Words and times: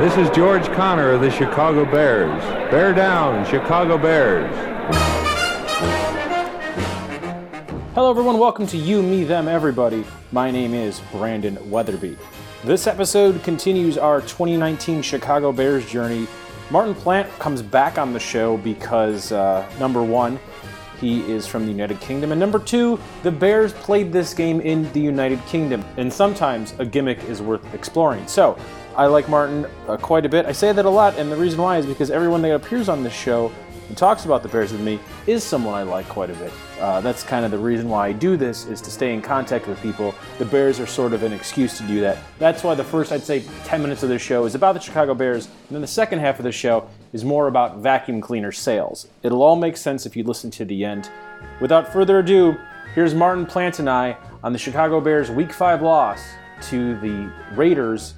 This 0.00 0.16
is 0.16 0.30
George 0.30 0.64
Connor 0.68 1.10
of 1.10 1.20
the 1.20 1.30
Chicago 1.30 1.84
Bears. 1.84 2.42
Bear 2.70 2.94
down, 2.94 3.44
Chicago 3.44 3.98
Bears. 3.98 4.50
Hello, 7.94 8.08
everyone. 8.08 8.38
Welcome 8.38 8.66
to 8.68 8.78
You, 8.78 9.02
Me, 9.02 9.24
Them, 9.24 9.46
Everybody. 9.46 10.06
My 10.32 10.50
name 10.50 10.72
is 10.72 11.02
Brandon 11.12 11.58
Weatherby. 11.70 12.16
This 12.64 12.86
episode 12.86 13.42
continues 13.42 13.98
our 13.98 14.22
2019 14.22 15.02
Chicago 15.02 15.52
Bears 15.52 15.84
journey. 15.84 16.26
Martin 16.70 16.94
Plant 16.94 17.30
comes 17.38 17.60
back 17.60 17.98
on 17.98 18.14
the 18.14 18.20
show 18.20 18.56
because, 18.56 19.32
uh, 19.32 19.70
number 19.78 20.02
one, 20.02 20.40
he 20.98 21.30
is 21.30 21.46
from 21.46 21.66
the 21.66 21.72
United 21.72 22.00
Kingdom, 22.00 22.32
and 22.32 22.40
number 22.40 22.58
two, 22.58 22.98
the 23.22 23.30
Bears 23.30 23.74
played 23.74 24.12
this 24.12 24.32
game 24.32 24.62
in 24.62 24.90
the 24.92 25.00
United 25.00 25.44
Kingdom, 25.44 25.84
and 25.98 26.10
sometimes 26.10 26.72
a 26.78 26.86
gimmick 26.86 27.22
is 27.24 27.42
worth 27.42 27.74
exploring. 27.74 28.26
So, 28.26 28.58
I 29.00 29.06
like 29.06 29.30
Martin 29.30 29.66
uh, 29.88 29.96
quite 29.96 30.26
a 30.26 30.28
bit. 30.28 30.44
I 30.44 30.52
say 30.52 30.72
that 30.72 30.84
a 30.84 30.90
lot, 30.90 31.18
and 31.18 31.32
the 31.32 31.36
reason 31.36 31.58
why 31.58 31.78
is 31.78 31.86
because 31.86 32.10
everyone 32.10 32.42
that 32.42 32.54
appears 32.54 32.86
on 32.86 33.02
this 33.02 33.14
show 33.14 33.50
and 33.88 33.96
talks 33.96 34.26
about 34.26 34.42
the 34.42 34.48
Bears 34.50 34.72
with 34.72 34.82
me 34.82 35.00
is 35.26 35.42
someone 35.42 35.72
I 35.72 35.84
like 35.84 36.06
quite 36.06 36.28
a 36.28 36.34
bit. 36.34 36.52
Uh, 36.78 37.00
that's 37.00 37.22
kind 37.22 37.46
of 37.46 37.50
the 37.50 37.56
reason 37.56 37.88
why 37.88 38.08
I 38.08 38.12
do 38.12 38.36
this 38.36 38.66
is 38.66 38.82
to 38.82 38.90
stay 38.90 39.14
in 39.14 39.22
contact 39.22 39.66
with 39.66 39.80
people. 39.80 40.14
The 40.38 40.44
Bears 40.44 40.80
are 40.80 40.86
sort 40.86 41.14
of 41.14 41.22
an 41.22 41.32
excuse 41.32 41.78
to 41.78 41.82
do 41.84 42.02
that. 42.02 42.18
That's 42.38 42.62
why 42.62 42.74
the 42.74 42.84
first, 42.84 43.10
I'd 43.10 43.22
say, 43.22 43.42
10 43.64 43.80
minutes 43.80 44.02
of 44.02 44.10
this 44.10 44.20
show 44.20 44.44
is 44.44 44.54
about 44.54 44.74
the 44.74 44.80
Chicago 44.80 45.14
Bears, 45.14 45.46
and 45.46 45.70
then 45.70 45.80
the 45.80 45.86
second 45.86 46.18
half 46.18 46.38
of 46.38 46.44
the 46.44 46.52
show 46.52 46.86
is 47.14 47.24
more 47.24 47.46
about 47.46 47.78
vacuum 47.78 48.20
cleaner 48.20 48.52
sales. 48.52 49.08
It'll 49.22 49.42
all 49.42 49.56
make 49.56 49.78
sense 49.78 50.04
if 50.04 50.14
you 50.14 50.24
listen 50.24 50.50
to 50.50 50.66
the 50.66 50.84
end. 50.84 51.10
Without 51.58 51.90
further 51.90 52.18
ado, 52.18 52.54
here's 52.94 53.14
Martin 53.14 53.46
Plant 53.46 53.78
and 53.78 53.88
I 53.88 54.18
on 54.44 54.52
the 54.52 54.58
Chicago 54.58 55.00
Bears 55.00 55.30
Week 55.30 55.54
5 55.54 55.80
loss 55.80 56.22
to 56.64 57.00
the 57.00 57.32
Raiders 57.56 58.12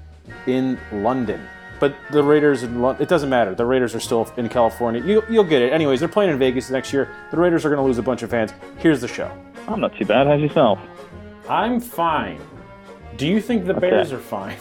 in 0.46 0.78
London. 0.92 1.46
But 1.80 1.96
the 2.12 2.22
Raiders, 2.22 2.62
it 2.62 3.08
doesn't 3.08 3.28
matter. 3.28 3.54
The 3.56 3.64
Raiders 3.64 3.94
are 3.94 4.00
still 4.00 4.30
in 4.36 4.48
California. 4.48 5.02
You, 5.04 5.24
you'll 5.28 5.42
get 5.42 5.62
it. 5.62 5.72
Anyways, 5.72 5.98
they're 5.98 6.08
playing 6.08 6.30
in 6.30 6.38
Vegas 6.38 6.70
next 6.70 6.92
year. 6.92 7.08
The 7.32 7.36
Raiders 7.36 7.64
are 7.64 7.70
going 7.70 7.78
to 7.80 7.84
lose 7.84 7.98
a 7.98 8.02
bunch 8.02 8.22
of 8.22 8.30
fans. 8.30 8.52
Here's 8.78 9.00
the 9.00 9.08
show. 9.08 9.30
I'm 9.66 9.80
not 9.80 9.96
too 9.96 10.04
bad. 10.04 10.28
How's 10.28 10.40
yourself? 10.40 10.78
I'm 11.48 11.80
fine. 11.80 12.40
Do 13.16 13.26
you 13.26 13.40
think 13.40 13.66
the 13.66 13.72
Okay. 13.72 13.90
Bears 13.90 14.12
are 14.12 14.18
fine? 14.18 14.56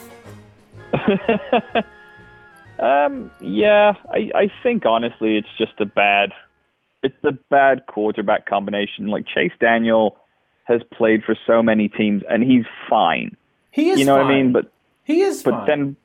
Um, 2.79 3.29
yeah, 3.39 3.93
I, 4.09 4.31
I 4.33 4.51
think 4.63 4.87
honestly 4.87 5.37
it's 5.37 5.47
just 5.55 5.73
a 5.79 5.85
bad, 5.85 6.31
it's 7.03 7.23
a 7.23 7.31
bad 7.31 7.85
quarterback 7.85 8.47
combination. 8.47 9.07
Like 9.07 9.27
Chase 9.27 9.51
Daniel 9.59 10.17
has 10.63 10.81
played 10.91 11.23
for 11.23 11.35
so 11.45 11.61
many 11.61 11.87
teams 11.89 12.23
and 12.27 12.41
he's 12.43 12.65
fine. 12.89 13.37
He 13.69 13.91
is 13.91 13.99
you 13.99 14.05
know 14.05 14.15
fine. 14.15 14.25
what 14.25 14.33
I 14.33 14.35
mean? 14.35 14.51
But 14.51 14.71
he 15.11 15.21
is 15.21 15.43
but 15.43 15.51
fine. 15.51 15.67
then 15.67 15.95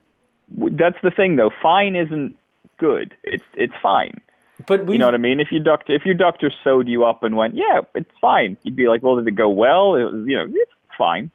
that's 0.77 0.99
the 1.03 1.11
thing 1.11 1.37
though. 1.37 1.51
Fine 1.63 1.97
isn't 1.97 2.37
good. 2.79 3.15
It's 3.25 3.45
it's 3.55 3.75
fine. 3.83 4.21
but 4.67 4.87
we 4.87 4.95
You 4.95 4.99
know 4.99 5.07
what 5.07 5.15
I 5.15 5.19
mean? 5.19 5.41
If 5.41 5.51
your 5.51 5.63
doctor 5.63 5.95
if 5.95 6.05
your 6.05 6.15
doctor 6.15 6.51
sewed 6.63 6.89
you 6.89 7.05
up 7.05 7.23
and 7.23 7.37
went, 7.37 7.55
yeah, 7.55 7.81
it's 7.95 8.11
fine. 8.21 8.57
You'd 8.63 8.77
be 8.77 8.89
like, 8.89 9.03
well, 9.03 9.17
did 9.17 9.27
it 9.27 9.33
go 9.33 9.49
well? 9.49 9.95
It 9.95 10.05
was, 10.05 10.25
you 10.27 10.37
know, 10.37 10.47
it's 10.49 10.73
fine. 10.97 11.31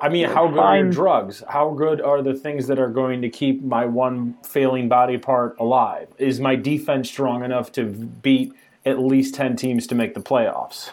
I 0.00 0.08
mean, 0.08 0.28
how 0.28 0.48
good 0.48 0.58
are 0.58 0.90
drugs? 0.90 1.44
How 1.48 1.70
good 1.70 2.00
are 2.00 2.20
the 2.20 2.34
things 2.34 2.66
that 2.66 2.80
are 2.80 2.88
going 2.88 3.22
to 3.22 3.28
keep 3.28 3.62
my 3.62 3.84
one 3.86 4.34
failing 4.42 4.88
body 4.88 5.18
part 5.18 5.56
alive? 5.60 6.08
Is 6.18 6.40
my 6.40 6.56
defense 6.56 7.08
strong 7.08 7.44
enough 7.44 7.70
to 7.72 7.84
beat 7.84 8.52
at 8.84 8.98
least 8.98 9.34
10 9.36 9.54
teams 9.56 9.86
to 9.86 9.94
make 9.94 10.14
the 10.14 10.20
playoffs? 10.20 10.90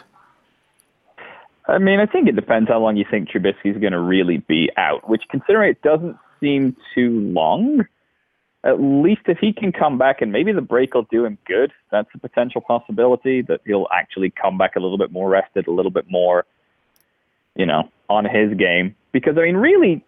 I 1.68 1.78
mean, 1.78 2.00
I 2.00 2.06
think 2.06 2.28
it 2.28 2.36
depends 2.36 2.68
how 2.68 2.78
long 2.78 2.96
you 2.96 3.04
think 3.10 3.28
Trubisky's 3.28 3.78
going 3.78 3.92
to 3.92 4.00
really 4.00 4.38
be 4.38 4.70
out, 4.76 5.08
which 5.08 5.22
considering 5.30 5.70
it 5.70 5.82
doesn't 5.82 6.16
seem 6.40 6.76
too 6.94 7.20
long, 7.20 7.84
at 8.62 8.80
least 8.80 9.22
if 9.26 9.38
he 9.38 9.52
can 9.52 9.72
come 9.72 9.98
back 9.98 10.22
and 10.22 10.30
maybe 10.30 10.52
the 10.52 10.60
break 10.60 10.94
will 10.94 11.06
do 11.10 11.24
him 11.24 11.38
good, 11.44 11.72
that's 11.90 12.08
a 12.14 12.18
potential 12.18 12.60
possibility 12.60 13.42
that 13.42 13.60
he'll 13.66 13.88
actually 13.92 14.30
come 14.30 14.58
back 14.58 14.76
a 14.76 14.80
little 14.80 14.98
bit 14.98 15.10
more 15.10 15.28
rested, 15.28 15.66
a 15.66 15.72
little 15.72 15.90
bit 15.90 16.08
more, 16.08 16.44
you 17.56 17.66
know, 17.66 17.90
on 18.08 18.24
his 18.24 18.56
game. 18.56 18.94
Because, 19.12 19.36
I 19.36 19.42
mean, 19.42 19.56
really, 19.56 20.04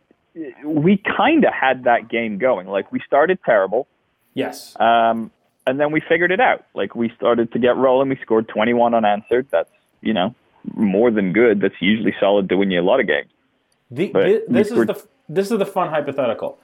we 0.65 0.97
kind 1.17 1.45
of 1.45 1.53
had 1.53 1.85
that 1.85 2.09
game 2.09 2.39
going. 2.39 2.69
Like, 2.69 2.93
we 2.93 3.01
started 3.07 3.39
terrible. 3.45 3.89
Yes. 4.35 4.77
Um, 4.79 5.33
and 5.69 5.79
then 5.79 5.93
we 5.93 6.01
figured 6.01 6.33
it 6.33 6.41
out. 6.41 6.65
Like 6.75 6.95
we 6.95 7.13
started 7.15 7.53
to 7.53 7.59
get 7.59 7.77
rolling. 7.77 8.09
We 8.09 8.17
scored 8.23 8.49
21 8.49 8.95
unanswered. 8.95 9.49
That's 9.51 9.71
you 10.01 10.15
know 10.15 10.35
more 10.75 11.11
than 11.11 11.33
good. 11.33 11.61
That's 11.61 11.75
usually 11.81 12.15
solid 12.21 12.49
to 12.49 12.57
win 12.57 12.71
you 12.71 12.81
a 12.81 12.83
lot 12.83 13.01
of 13.01 13.07
games. 13.07 13.31
The, 13.91 14.13
this 14.49 14.71
is 14.71 14.87
the 14.87 15.07
this 15.29 15.51
is 15.51 15.59
the 15.59 15.67
fun 15.67 15.91
hypothetical. 15.91 16.59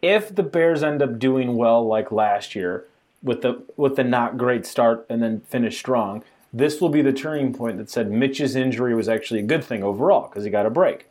If 0.00 0.34
the 0.34 0.42
Bears 0.42 0.82
end 0.82 1.02
up 1.02 1.18
doing 1.18 1.56
well 1.56 1.86
like 1.86 2.12
last 2.12 2.54
year 2.54 2.84
with 3.22 3.42
the 3.42 3.62
with 3.76 3.96
the 3.96 4.04
not 4.04 4.38
great 4.38 4.64
start 4.64 5.06
and 5.08 5.22
then 5.22 5.40
finish 5.40 5.78
strong, 5.78 6.22
this 6.52 6.80
will 6.80 6.88
be 6.88 7.02
the 7.02 7.12
turning 7.12 7.52
point 7.52 7.78
that 7.78 7.90
said 7.90 8.10
Mitch's 8.10 8.54
injury 8.54 8.94
was 8.94 9.08
actually 9.08 9.40
a 9.40 9.44
good 9.44 9.64
thing 9.64 9.82
overall 9.82 10.28
because 10.28 10.44
he 10.44 10.50
got 10.50 10.66
a 10.66 10.70
break. 10.70 11.08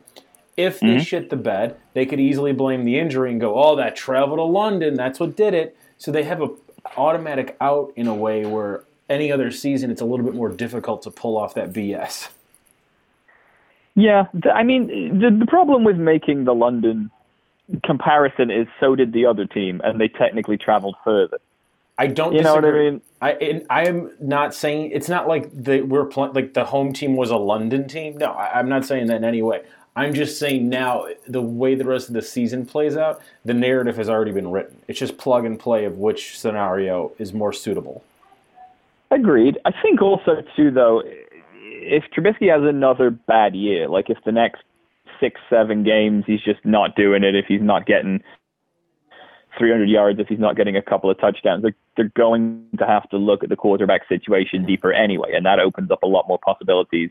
If 0.56 0.80
they 0.80 0.86
mm-hmm. 0.86 1.02
shit 1.02 1.30
the 1.30 1.36
bed, 1.36 1.76
they 1.94 2.04
could 2.04 2.18
easily 2.18 2.52
blame 2.52 2.84
the 2.84 2.98
injury 2.98 3.30
and 3.30 3.40
go, 3.40 3.62
"Oh, 3.62 3.76
that 3.76 3.94
travel 3.94 4.36
to 4.36 4.42
London, 4.42 4.94
that's 4.94 5.20
what 5.20 5.36
did 5.36 5.54
it." 5.54 5.76
So 5.98 6.10
they 6.10 6.24
have 6.24 6.42
a 6.42 6.48
automatic 6.96 7.56
out 7.60 7.92
in 7.96 8.06
a 8.06 8.14
way 8.14 8.46
where 8.46 8.84
any 9.08 9.32
other 9.32 9.50
season 9.50 9.90
it's 9.90 10.00
a 10.00 10.04
little 10.04 10.24
bit 10.24 10.34
more 10.34 10.50
difficult 10.50 11.02
to 11.02 11.10
pull 11.10 11.36
off 11.36 11.54
that 11.54 11.72
BS. 11.72 12.28
Yeah, 13.94 14.26
I 14.52 14.62
mean 14.62 15.18
the 15.18 15.30
the 15.30 15.46
problem 15.46 15.84
with 15.84 15.96
making 15.96 16.44
the 16.44 16.54
London 16.54 17.10
comparison 17.84 18.50
is 18.50 18.66
so 18.80 18.94
did 18.94 19.12
the 19.12 19.26
other 19.26 19.46
team, 19.46 19.80
and 19.84 20.00
they 20.00 20.08
technically 20.08 20.56
traveled 20.56 20.96
further. 21.04 21.38
I 21.98 22.06
don't. 22.06 22.32
You 22.32 22.42
know 22.42 22.54
what 22.54 22.64
I 22.64 22.70
mean? 22.70 23.02
I 23.20 23.62
I 23.68 23.86
am 23.88 24.12
not 24.20 24.54
saying 24.54 24.92
it's 24.92 25.08
not 25.08 25.26
like 25.26 25.50
the 25.52 25.82
we're 25.82 26.04
pl- 26.04 26.32
like 26.32 26.54
the 26.54 26.64
home 26.64 26.92
team 26.92 27.16
was 27.16 27.30
a 27.30 27.36
London 27.36 27.88
team. 27.88 28.18
No, 28.18 28.30
I, 28.32 28.60
I'm 28.60 28.68
not 28.68 28.84
saying 28.84 29.08
that 29.08 29.16
in 29.16 29.24
any 29.24 29.42
way. 29.42 29.62
I'm 29.96 30.14
just 30.14 30.38
saying 30.38 30.68
now 30.68 31.08
the 31.26 31.42
way 31.42 31.74
the 31.74 31.84
rest 31.84 32.06
of 32.06 32.14
the 32.14 32.22
season 32.22 32.66
plays 32.66 32.96
out, 32.96 33.20
the 33.44 33.52
narrative 33.52 33.96
has 33.96 34.08
already 34.08 34.30
been 34.30 34.52
written. 34.52 34.80
It's 34.86 35.00
just 35.00 35.18
plug 35.18 35.44
and 35.44 35.58
play 35.58 35.84
of 35.86 35.98
which 35.98 36.38
scenario 36.38 37.10
is 37.18 37.32
more 37.32 37.52
suitable. 37.52 38.04
Agreed. 39.10 39.58
I 39.64 39.72
think 39.82 40.02
also 40.02 40.42
too 40.56 40.70
though, 40.70 41.02
if 41.54 42.04
Trubisky 42.16 42.50
has 42.52 42.62
another 42.68 43.10
bad 43.10 43.54
year, 43.54 43.88
like 43.88 44.10
if 44.10 44.18
the 44.24 44.32
next 44.32 44.62
six, 45.20 45.40
seven 45.48 45.82
games 45.82 46.24
he's 46.26 46.40
just 46.40 46.64
not 46.64 46.94
doing 46.94 47.24
it, 47.24 47.34
if 47.34 47.46
he's 47.46 47.62
not 47.62 47.86
getting 47.86 48.22
300 49.58 49.88
yards, 49.88 50.20
if 50.20 50.28
he's 50.28 50.38
not 50.38 50.56
getting 50.56 50.76
a 50.76 50.82
couple 50.82 51.10
of 51.10 51.18
touchdowns, 51.18 51.62
they're, 51.62 51.74
they're 51.96 52.12
going 52.16 52.64
to 52.78 52.86
have 52.86 53.08
to 53.10 53.16
look 53.16 53.42
at 53.42 53.48
the 53.48 53.56
quarterback 53.56 54.06
situation 54.08 54.64
deeper 54.64 54.92
anyway, 54.92 55.32
and 55.34 55.44
that 55.46 55.58
opens 55.58 55.90
up 55.90 56.02
a 56.02 56.06
lot 56.06 56.28
more 56.28 56.38
possibilities 56.38 57.10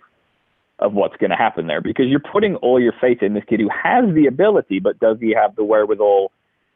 of 0.79 0.93
what's 0.93 1.17
going 1.17 1.31
to 1.31 1.35
happen 1.35 1.67
there 1.67 1.81
because 1.81 2.05
you're 2.05 2.19
putting 2.19 2.55
all 2.57 2.79
your 2.79 2.93
faith 3.01 3.23
in 3.23 3.33
this 3.33 3.43
kid 3.47 3.59
who 3.59 3.69
has 3.69 4.13
the 4.13 4.27
ability, 4.27 4.79
but 4.79 4.99
does 4.99 5.17
he 5.19 5.33
have 5.33 5.55
the 5.55 5.63
wherewithal 5.63 6.31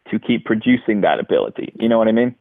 to 0.09 0.19
keep 0.19 0.43
producing 0.43 1.01
that 1.01 1.19
ability? 1.19 1.71
You 1.75 1.87
know 1.87 1.99
what 1.99 2.07
I 2.07 2.11
mean? 2.11 2.35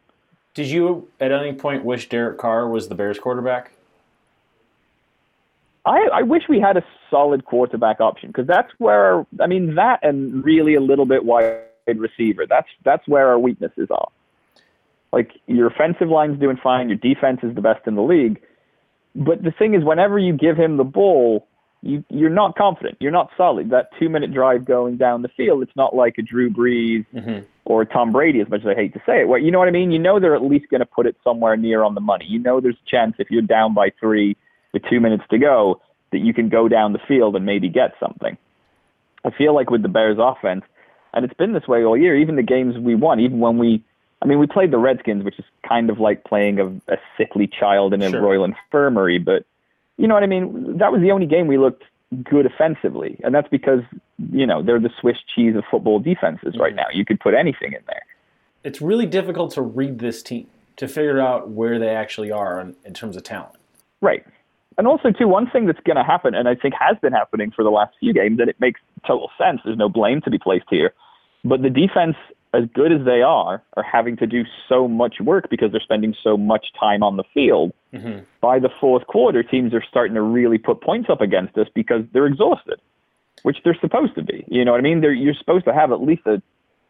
Did 0.55 0.69
you 0.69 1.09
at 1.21 1.33
any 1.33 1.53
point 1.53 1.85
wish 1.85 2.09
Derek 2.09 2.39
Carr 2.39 2.69
was 2.69 2.89
the 2.89 2.95
Bears 2.95 3.19
quarterback? 3.19 3.73
I, 5.87 6.09
I 6.13 6.23
wish 6.23 6.43
we 6.49 6.61
had 6.61 6.77
a 6.77 6.85
solid 7.09 7.45
quarterback 7.45 8.01
option 8.01 8.29
because 8.29 8.47
that's 8.47 8.71
where 8.79 9.27
I 9.41 9.47
mean 9.47 9.77
that 9.77 10.01
and 10.03 10.45
really 10.45 10.75
a 10.75 10.81
little 10.81 11.07
bit 11.07 11.25
wide 11.25 11.65
receiver. 11.87 12.47
That's 12.47 12.69
that's 12.85 13.07
where 13.09 13.29
our 13.29 13.39
weaknesses 13.39 13.89
are. 13.91 14.09
Like 15.13 15.33
your 15.47 15.69
offensive 15.69 16.09
line's 16.09 16.39
doing 16.39 16.59
fine, 16.63 16.89
your 16.89 16.99
defense 16.99 17.41
is 17.43 17.55
the 17.55 17.61
best 17.61 17.87
in 17.87 17.95
the 17.95 18.03
league. 18.03 18.41
But 19.15 19.43
the 19.43 19.51
thing 19.51 19.75
is, 19.75 19.83
whenever 19.83 20.19
you 20.19 20.33
give 20.33 20.57
him 20.57 20.77
the 20.77 20.85
ball, 20.85 21.47
you 21.83 22.05
you're 22.11 22.31
not 22.31 22.57
confident. 22.57 22.99
You're 23.01 23.11
not 23.11 23.31
solid. 23.37 23.71
That 23.71 23.91
two 23.99 24.09
minute 24.09 24.33
drive 24.33 24.65
going 24.65 24.97
down 24.97 25.23
the 25.23 25.29
field, 25.29 25.63
it's 25.63 25.77
not 25.77 25.95
like 25.95 26.17
a 26.19 26.23
Drew 26.23 26.51
Brees 26.51 27.07
mm-hmm. 27.15 27.45
or 27.65 27.85
Tom 27.85 28.13
Brady, 28.13 28.41
as 28.41 28.49
much 28.49 28.61
as 28.61 28.67
I 28.67 28.75
hate 28.75 28.93
to 28.95 29.03
say 29.07 29.23
it. 29.23 29.29
Well, 29.29 29.41
you 29.41 29.51
know 29.51 29.59
what 29.59 29.69
I 29.69 29.73
mean? 29.73 29.91
You 29.91 29.99
know 29.99 30.21
they're 30.21 30.37
at 30.37 30.43
least 30.43 30.69
going 30.71 30.81
to 30.81 30.87
put 30.87 31.07
it 31.07 31.17
somewhere 31.25 31.57
near 31.57 31.83
on 31.83 31.95
the 31.95 32.01
money. 32.01 32.27
You 32.29 32.39
know 32.39 32.61
there's 32.61 32.77
a 32.77 32.91
chance 32.91 33.15
if 33.19 33.31
you're 33.31 33.43
down 33.43 33.75
by 33.75 33.91
three 33.99 34.37
with 34.73 34.83
two 34.91 35.01
minutes 35.01 35.25
to 35.31 35.39
go 35.39 35.81
that 36.13 36.19
you 36.19 36.35
can 36.35 36.49
go 36.49 36.69
down 36.69 36.93
the 36.93 37.01
field 37.07 37.37
and 37.37 37.47
maybe 37.47 37.69
get 37.69 37.95
something. 38.01 38.37
I 39.25 39.31
feel 39.31 39.55
like 39.55 39.71
with 39.71 39.83
the 39.83 39.89
Bears 39.89 40.19
offense, 40.19 40.65
and 41.13 41.25
it's 41.25 41.35
been 41.35 41.53
this 41.53 41.67
way 41.67 41.85
all 41.85 41.97
year, 41.97 42.17
even 42.17 42.37
the 42.37 42.43
games 42.43 42.77
we 42.79 42.95
won, 42.95 43.21
even 43.21 43.39
when 43.39 43.59
we, 43.59 43.85
I 44.23 44.27
mean, 44.27 44.39
we 44.39 44.47
played 44.47 44.71
the 44.71 44.79
Redskins, 44.79 45.25
which 45.25 45.39
is 45.39 45.45
kind 45.69 45.91
of 45.91 45.99
like 45.99 46.25
playing 46.25 46.61
a, 46.61 46.67
a 46.93 46.99
sickly 47.17 47.47
child 47.47 47.95
in 47.95 48.03
a 48.03 48.11
Sure. 48.11 48.21
royal 48.21 48.45
infirmary, 48.45 49.19
but 49.19 49.45
you 50.01 50.09
know 50.09 50.15
what 50.15 50.23
I 50.23 50.27
mean? 50.27 50.79
That 50.79 50.93
was 50.93 51.03
the 51.03 51.11
only 51.11 51.27
game 51.27 51.47
we 51.47 51.59
looked 51.59 51.85
good 52.25 52.47
offensively, 52.47 53.21
and 53.23 53.35
that's 53.35 53.49
because, 53.49 53.81
you 54.33 54.47
know, 54.47 54.63
they're 54.63 54.81
the 54.81 54.91
Swiss 54.99 55.19
cheese 55.35 55.55
of 55.55 55.65
football 55.71 56.01
defenses 56.01 56.57
right 56.59 56.73
mhm. 56.73 56.77
now. 56.77 56.87
You 56.93 57.05
could 57.05 57.21
put 57.21 57.35
anything 57.35 57.75
in 57.75 57.83
there. 57.87 58.03
It's 58.65 58.81
really 58.81 59.07
difficult 59.07 59.53
to 59.53 59.63
read 59.63 59.99
this 59.99 60.23
team 60.23 60.47
to 60.77 60.89
figure 60.89 61.21
out 61.21 61.51
where 61.51 61.79
they 61.79 61.91
actually 61.91 62.33
are 62.33 62.59
in, 62.61 62.77
in 62.85 62.95
terms 62.95 63.17
of 63.17 63.25
talent. 63.25 63.57
Right. 64.01 64.25
And 64.79 64.87
also, 64.87 65.11
too, 65.11 65.29
one 65.29 65.49
thing 65.51 65.67
that's 65.67 65.81
going 65.81 65.97
to 65.99 66.03
happen, 66.03 66.35
and 66.35 66.49
I 66.49 66.55
think 66.55 66.73
has 66.81 66.97
been 67.03 67.13
happening 67.13 67.51
for 67.51 67.63
the 67.63 67.71
last 67.71 67.95
few 68.01 68.15
games, 68.15 68.41
and 68.41 68.49
it 68.49 68.57
makes 68.59 68.81
total 69.07 69.31
sense. 69.37 69.61
There's 69.63 69.77
no 69.77 69.91
blame 69.91 70.23
to 70.23 70.31
be 70.31 70.39
placed 70.39 70.67
here. 70.71 70.95
But 71.45 71.63
the 71.63 71.71
defense 71.71 72.17
as 72.53 72.65
good 72.75 72.93
as 72.93 73.05
they 73.05 73.23
are, 73.23 73.63
are 73.77 73.83
having 73.83 74.17
to 74.17 74.27
do 74.27 74.45
so 74.69 74.89
much 74.89 75.21
work 75.21 75.49
because 75.51 75.71
they're 75.71 75.81
spending 75.81 76.15
so 76.23 76.37
much 76.37 76.67
time 76.79 77.03
on 77.03 77.17
the 77.17 77.25
field. 77.33 77.73
Mm-hmm. 77.95 78.25
By 78.41 78.59
the 78.59 78.71
fourth 78.81 79.07
quarter, 79.07 79.43
teams 79.43 79.73
are 79.73 79.85
starting 79.89 80.15
to 80.15 80.23
really 80.23 80.59
put 80.59 80.81
points 80.81 81.09
up 81.09 81.21
against 81.21 81.57
us 81.57 81.69
because 81.75 82.03
they're 82.13 82.27
exhausted, 82.27 82.81
which 83.43 83.59
they're 83.65 83.79
supposed 83.81 84.15
to 84.17 84.23
be. 84.23 84.45
You 84.49 84.65
know 84.65 84.73
what 84.73 84.79
I 84.79 84.83
mean? 84.83 85.01
They're, 85.01 85.13
you're 85.13 85.35
supposed 85.35 85.65
to 85.67 85.73
have 85.73 85.93
at 85.93 86.03
least 86.03 86.23
a 86.27 86.43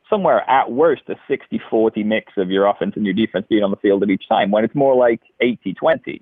somewhere 0.09 0.49
at 0.51 0.73
worst 0.73 1.03
a 1.09 1.15
60-40 1.31 2.05
mix 2.05 2.33
of 2.37 2.51
your 2.51 2.67
offense 2.67 2.95
and 2.97 3.05
your 3.05 3.15
defense 3.15 3.47
being 3.49 3.63
on 3.63 3.71
the 3.71 3.77
field 3.77 4.03
at 4.03 4.11
each 4.11 4.29
time. 4.29 4.51
When 4.51 4.65
it's 4.65 4.75
more 4.75 4.97
like 4.97 5.21
80-20, 5.41 6.21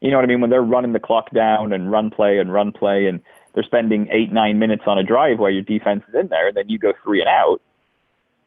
you 0.00 0.10
know 0.10 0.16
what 0.16 0.24
I 0.24 0.26
mean? 0.26 0.40
When 0.40 0.48
they're 0.48 0.62
running 0.62 0.94
the 0.94 1.00
clock 1.00 1.30
down 1.32 1.74
and 1.74 1.90
run 1.90 2.10
play 2.10 2.38
and 2.38 2.50
run 2.52 2.72
play 2.72 3.06
and 3.06 3.20
they're 3.54 3.64
spending 3.64 4.08
eight, 4.10 4.32
nine 4.32 4.58
minutes 4.58 4.82
on 4.86 4.98
a 4.98 5.02
drive 5.02 5.38
while 5.38 5.50
your 5.50 5.62
defense 5.62 6.02
is 6.08 6.14
in 6.14 6.28
there, 6.28 6.48
and 6.48 6.56
then 6.56 6.68
you 6.68 6.78
go 6.78 6.92
three 7.02 7.20
and 7.20 7.28
out. 7.28 7.60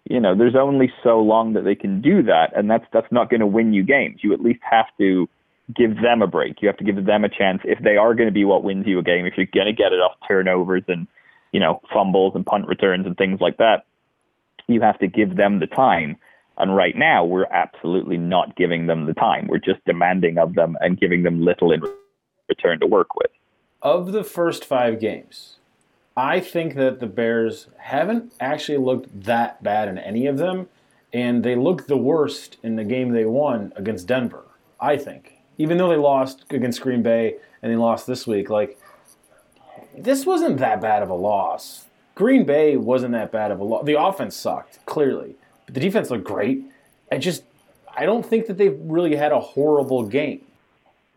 You 0.10 0.20
know, 0.20 0.36
there's 0.36 0.56
only 0.56 0.92
so 1.04 1.20
long 1.20 1.54
that 1.54 1.64
they 1.64 1.76
can 1.76 2.02
do 2.02 2.24
that, 2.24 2.56
and 2.56 2.70
that's 2.70 2.86
that's 2.92 3.12
not 3.12 3.30
going 3.30 3.40
to 3.40 3.48
win 3.48 3.74
you 3.74 3.84
games. 3.84 4.20
You 4.22 4.34
at 4.34 4.42
least 4.42 4.62
have 4.70 4.88
to 5.00 5.30
give 5.74 6.02
them 6.02 6.22
a 6.22 6.28
break. 6.28 6.62
You 6.62 6.68
have 6.68 6.78
to 6.78 6.84
give 6.84 7.06
them 7.06 7.24
a 7.24 7.30
chance 7.30 7.62
if 7.64 7.80
they 7.80 7.96
are 7.96 8.14
going 8.14 8.28
to 8.28 8.34
be 8.34 8.46
what 8.46 8.64
wins 8.64 8.86
you 8.86 9.00
a 9.00 9.04
game. 9.04 9.26
If 9.26 9.38
you're 9.38 9.48
going 9.54 9.68
to 9.68 9.74
get 9.74 9.94
it 9.94 10.00
off 10.00 10.16
turnovers 10.28 10.84
and 10.88 11.08
you 11.52 11.60
know 11.60 11.82
fumbles 11.94 12.34
and 12.36 12.46
punt 12.46 12.68
returns 12.68 13.06
and 13.06 13.18
things 13.18 13.40
like 13.40 13.58
that, 13.58 13.86
you 14.68 14.82
have 14.82 15.00
to 15.00 15.08
give 15.08 15.36
them 15.36 15.60
the 15.60 15.68
time. 15.68 16.18
And 16.58 16.76
right 16.76 16.96
now, 16.96 17.26
we're 17.26 17.48
absolutely 17.52 18.18
not 18.18 18.56
giving 18.56 18.86
them 18.86 19.06
the 19.06 19.14
time. 19.16 19.48
We're 19.48 19.58
just 19.58 19.84
demanding 19.86 20.38
of 20.38 20.54
them 20.54 20.78
and 20.82 21.00
giving 21.00 21.24
them 21.24 21.44
little 21.44 21.72
in 21.72 21.82
return 22.48 22.80
to 22.82 22.86
work 22.86 23.16
with 23.16 23.32
of 23.84 24.14
the 24.14 24.24
first 24.24 24.66
five 24.66 25.00
games, 25.00 25.58
I 26.16 26.40
think 26.40 26.76
that 26.76 27.00
the 27.00 27.08
Bears 27.08 27.68
haven't 27.78 28.34
actually 28.40 28.78
looked 28.78 29.24
that 29.26 29.62
bad 29.62 29.88
in 29.88 29.98
any 29.98 30.26
of 30.26 30.38
them, 30.38 30.70
and 31.12 31.44
they 31.44 31.56
looked 31.56 31.88
the 31.88 31.98
worst 31.98 32.58
in 32.64 32.78
the 32.78 32.84
game 32.84 33.12
they 33.12 33.26
won 33.26 33.74
against 33.76 34.08
Denver. 34.08 34.44
I 34.80 34.98
think, 34.98 35.38
even 35.58 35.78
though 35.78 35.90
they 35.90 35.98
lost 35.98 36.46
against 36.50 36.82
Green 36.82 37.04
Bay 37.04 37.36
and 37.62 37.72
they 37.72 37.76
lost 37.76 38.08
this 38.08 38.26
week, 38.26 38.50
like 38.50 38.80
this 39.98 40.26
wasn't 40.26 40.58
that 40.58 40.82
bad 40.82 41.04
of 41.04 41.10
a 41.10 41.16
loss. 41.16 41.86
Green 42.16 42.46
Bay 42.46 42.78
wasn't 42.78 43.14
that 43.14 43.32
bad 43.32 43.52
of 43.52 43.60
a 43.60 43.64
loss. 43.64 43.86
The 43.86 44.00
offense 44.00 44.36
sucked 44.36 44.86
clearly, 44.86 45.36
but 45.66 45.74
the 45.74 45.82
defense 45.82 46.10
looked 46.10 46.26
great. 46.26 46.64
I 47.12 47.18
just, 47.18 47.44
I 47.96 48.06
don't 48.06 48.26
think 48.26 48.48
that 48.48 48.58
they've 48.58 48.78
really 48.82 49.16
had 49.16 49.32
a 49.32 49.40
horrible 49.40 50.04
game. 50.04 50.42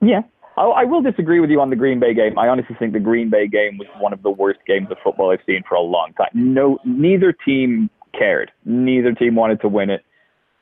Yeah, 0.01 0.23
I 0.57 0.85
will 0.85 1.03
disagree 1.03 1.41
with 1.41 1.51
you 1.51 1.61
on 1.61 1.71
the 1.71 1.77
Green 1.77 2.01
Bay 2.01 2.15
game. 2.15 2.39
I 2.39 2.49
honestly 2.49 2.77
think 2.79 2.95
the 2.95 3.01
Green 3.01 3.29
Bay 3.29 3.47
game 3.47 3.77
was 3.77 3.89
one 3.99 4.13
of 4.13 4.23
the 4.23 4.31
worst 4.31 4.61
games 4.67 4.89
of 4.91 4.97
football 5.05 5.31
I've 5.31 5.45
seen 5.47 5.63
for 5.69 5.75
a 5.75 5.83
long 5.83 6.15
time. 6.15 6.31
No, 6.33 6.79
neither 6.85 7.33
team 7.33 7.91
cared. 8.19 8.51
Neither 8.65 9.13
team 9.13 9.35
wanted 9.35 9.61
to 9.61 9.69
win 9.69 9.91
it. 9.91 10.03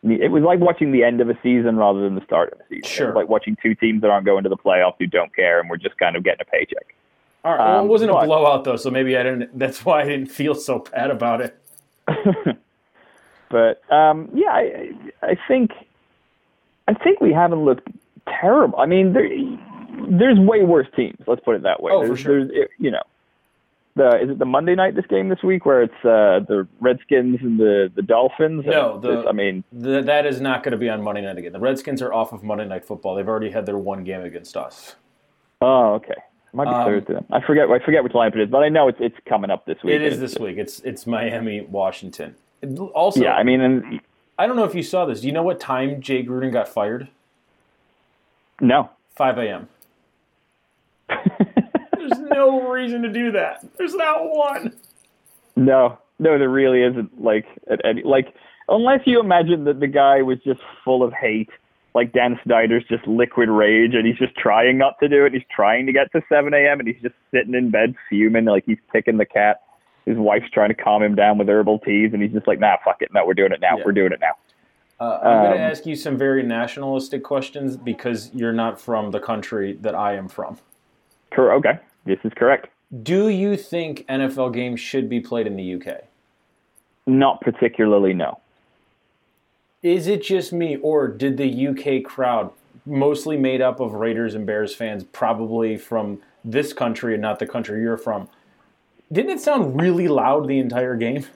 It 0.02 0.31
was 0.31 0.43
like 0.43 0.58
watching 0.61 0.93
the 0.93 1.02
end 1.02 1.20
of 1.20 1.31
a 1.31 1.38
season 1.43 1.76
rather 1.76 2.00
than 2.00 2.14
the 2.14 2.25
start 2.25 2.52
of 2.52 2.61
a 2.61 2.62
season. 2.69 2.91
Sure. 2.91 3.14
like 3.14 3.29
watching 3.29 3.56
two 3.62 3.75
teams 3.75 4.02
that 4.02 4.11
aren't 4.11 4.26
going 4.26 4.43
to 4.43 4.50
the 4.50 4.56
playoffs 4.56 4.96
who 4.99 5.06
don't 5.06 5.35
care 5.35 5.61
and 5.61 5.70
we're 5.70 5.79
just 5.79 5.97
kind 5.97 6.17
of 6.17 6.25
getting 6.25 6.43
a 6.43 6.50
paycheck. 6.50 6.94
All 7.44 7.52
right. 7.52 7.64
Well, 7.64 7.79
um, 7.79 7.87
it 7.87 7.88
wasn't 7.88 8.11
but, 8.11 8.25
a 8.25 8.26
blowout 8.26 8.64
though, 8.64 8.76
so 8.76 8.90
maybe 8.90 9.17
I 9.17 9.23
didn't. 9.23 9.58
That's 9.58 9.85
why 9.85 10.02
I 10.02 10.05
didn't 10.05 10.26
feel 10.26 10.55
so 10.55 10.81
bad 10.81 11.11
about 11.11 11.40
it. 11.40 11.58
but 13.49 13.93
um, 13.93 14.29
yeah, 14.35 14.50
I, 14.50 14.90
I 15.23 15.37
think 15.47 15.70
I 16.88 16.94
think 16.94 17.20
we 17.20 17.32
haven't 17.32 17.64
looked 17.64 17.88
terrible. 18.26 18.79
I 18.79 18.87
mean, 18.87 19.12
there, 19.12 19.29
there's 20.08 20.38
way 20.38 20.64
worse 20.64 20.88
teams. 20.96 21.19
Let's 21.26 21.43
put 21.44 21.56
it 21.56 21.62
that 21.62 21.82
way. 21.82 21.93
Oh, 21.93 22.00
there's, 22.00 22.11
for 22.11 22.17
sure. 22.17 22.46
There's, 22.46 22.69
you 22.79 22.91
know, 22.91 23.02
the 23.96 24.23
is 24.23 24.31
it 24.31 24.38
the 24.38 24.44
Monday 24.44 24.75
night 24.75 24.96
this 24.96 25.06
game 25.06 25.29
this 25.29 25.43
week 25.43 25.64
where 25.67 25.82
it's 25.82 26.05
uh, 26.05 26.41
the 26.49 26.67
Redskins 26.81 27.38
and 27.41 27.58
the 27.58 27.91
the 27.94 28.02
Dolphins? 28.02 28.64
No, 28.67 28.99
the, 28.99 29.29
I 29.29 29.32
mean 29.32 29.62
the, 29.73 30.02
that 30.02 30.26
is 30.26 30.41
not 30.41 30.62
going 30.62 30.73
to 30.73 30.79
be 30.79 30.88
on 30.88 31.02
Monday 31.02 31.23
night 31.23 31.38
again. 31.38 31.52
The 31.52 31.61
Redskins 31.61 32.02
are 32.02 32.12
off 32.12 32.32
of 32.32 32.43
Monday 32.43 32.67
Night 32.67 32.85
Football. 32.85 33.14
They've 33.14 33.29
already 33.29 33.50
had 33.50 33.67
their 33.67 33.79
one 33.79 34.05
game 34.05 34.23
against 34.23 34.56
us. 34.56 34.96
Oh, 35.61 35.94
okay. 35.94 36.12
It 36.12 36.56
might 36.56 36.64
be 36.64 36.70
um, 36.70 36.85
Thursday. 36.85 37.26
I 37.31 37.40
forget. 37.40 37.69
I 37.69 37.79
forget 37.85 38.02
which 38.02 38.12
lineup 38.12 38.35
it 38.35 38.43
is, 38.43 38.50
but 38.50 38.64
I 38.64 38.69
know 38.69 38.88
it's 38.88 38.99
it's 39.00 39.17
coming 39.29 39.50
up 39.50 39.64
this 39.64 39.79
week. 39.85 39.94
It 39.94 40.02
is 40.02 40.19
this 40.19 40.38
week. 40.38 40.58
It's 40.58 40.81
it's 40.81 41.06
Miami, 41.06 41.61
Washington. 41.61 42.35
Also, 42.94 43.20
yeah. 43.20 43.35
I 43.35 43.43
mean, 43.43 43.61
and 43.61 44.00
I 44.38 44.47
don't 44.47 44.56
know 44.56 44.64
if 44.64 44.75
you 44.75 44.82
saw 44.82 45.05
this. 45.05 45.20
Do 45.20 45.26
you 45.26 45.32
know 45.32 45.43
what 45.43 45.61
time 45.61 46.00
Jay 46.00 46.25
Gruden 46.25 46.52
got 46.52 46.69
fired? 46.69 47.08
No. 48.61 48.90
5 49.17 49.38
a.m. 49.38 49.69
There's 51.96 52.19
no 52.19 52.69
reason 52.69 53.02
to 53.02 53.12
do 53.12 53.32
that. 53.32 53.64
There's 53.76 53.94
not 53.94 54.31
one. 54.34 54.75
No, 55.56 55.99
no, 56.19 56.38
there 56.38 56.49
really 56.49 56.82
isn't. 56.82 57.22
Like, 57.22 57.46
at 57.70 57.84
any, 57.84 58.02
like 58.02 58.34
unless 58.69 59.00
you 59.05 59.20
imagine 59.20 59.64
that 59.64 59.81
the 59.81 59.87
guy 59.87 60.22
was 60.22 60.38
just 60.44 60.61
full 60.84 61.02
of 61.02 61.12
hate, 61.12 61.50
like 61.94 62.12
Dan 62.12 62.38
Snyder's 62.44 62.84
just 62.88 63.06
liquid 63.06 63.49
rage, 63.49 63.94
and 63.94 64.06
he's 64.06 64.19
just 64.19 64.34
trying 64.37 64.78
not 64.78 64.99
to 65.00 65.08
do 65.08 65.25
it. 65.25 65.32
He's 65.32 65.43
trying 65.55 65.87
to 65.87 65.93
get 65.93 66.11
to 66.12 66.22
7 66.28 66.52
a.m. 66.52 66.81
and 66.81 66.88
he's 66.88 67.00
just 67.02 67.14
sitting 67.32 67.55
in 67.55 67.70
bed 67.70 67.94
fuming, 68.08 68.46
like 68.46 68.64
he's 68.66 68.78
kicking 68.93 69.19
the 69.19 69.26
cat. 69.26 69.62
His 70.05 70.19
wife's 70.19 70.50
trying 70.52 70.69
to 70.69 70.75
calm 70.75 71.02
him 71.02 71.14
down 71.14 71.38
with 71.38 71.49
herbal 71.49 71.78
teas, 71.78 72.11
and 72.12 72.22
he's 72.22 72.32
just 72.32 72.46
like, 72.46 72.58
"Nah, 72.58 72.76
fuck 72.84 73.00
it, 73.00 73.08
no, 73.14 73.25
we're 73.25 73.32
doing 73.34 73.52
it 73.52 73.61
now. 73.61 73.78
Yeah. 73.78 73.84
We're 73.87 73.93
doing 73.93 74.12
it 74.12 74.20
now." 74.20 74.34
Uh, 75.00 75.19
I'm 75.22 75.38
um, 75.38 75.44
going 75.44 75.56
to 75.56 75.62
ask 75.62 75.87
you 75.87 75.96
some 75.96 76.19
very 76.19 76.43
nationalistic 76.43 77.25
questions 77.25 77.76
because 77.76 78.31
you're 78.34 78.52
not 78.52 78.81
from 78.81 79.11
the 79.12 79.20
country 79.20 79.72
that 79.81 79.94
I 79.94 80.14
am 80.14 80.28
from. 80.28 80.58
Okay, 81.39 81.79
this 82.05 82.19
is 82.25 82.33
correct. 82.37 82.69
Do 83.03 83.29
you 83.29 83.57
think 83.57 84.07
NFL 84.09 84.53
games 84.55 84.81
should 84.81 85.09
be 85.09 85.21
played 85.21 85.47
in 85.47 85.57
the 85.57 85.75
UK? 85.75 86.05
Not 87.07 87.41
particularly, 87.41 88.15
no. 88.15 88.41
Is 89.83 90.07
it 90.07 90.23
just 90.23 90.53
me, 90.53 90.77
or 90.77 91.09
did 91.09 91.37
the 91.37 91.69
UK 91.69 92.05
crowd, 92.05 92.51
mostly 92.87 93.37
made 93.37 93.61
up 93.61 93.81
of 93.81 93.93
Raiders 93.93 94.35
and 94.35 94.47
Bears 94.47 94.75
fans, 94.75 95.05
probably 95.05 95.77
from 95.77 96.21
this 96.45 96.73
country 96.73 97.15
and 97.15 97.23
not 97.23 97.39
the 97.39 97.47
country 97.47 97.83
you're 97.83 97.97
from, 97.97 98.29
didn't 99.13 99.33
it 99.33 99.41
sound 99.41 99.81
really 99.81 100.09
loud 100.09 100.49
the 100.49 100.59
entire 100.59 100.97
game? 100.97 101.27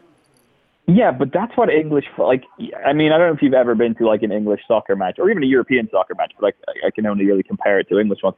Yeah, 0.86 1.10
but 1.10 1.32
that's 1.32 1.54
what 1.54 1.68
English 1.68 2.06
like. 2.16 2.44
I 2.86 2.94
mean, 2.94 3.12
I 3.12 3.18
don't 3.18 3.28
know 3.28 3.34
if 3.34 3.42
you've 3.42 3.52
ever 3.52 3.74
been 3.74 3.94
to 3.96 4.06
like 4.06 4.22
an 4.22 4.32
English 4.32 4.62
soccer 4.66 4.96
match 4.96 5.18
or 5.18 5.30
even 5.30 5.42
a 5.42 5.46
European 5.46 5.86
soccer 5.90 6.14
match, 6.14 6.32
but 6.40 6.54
I, 6.66 6.86
I 6.86 6.90
can 6.90 7.04
only 7.04 7.26
really 7.26 7.42
compare 7.42 7.78
it 7.78 7.90
to 7.90 7.98
English 7.98 8.22
ones. 8.22 8.36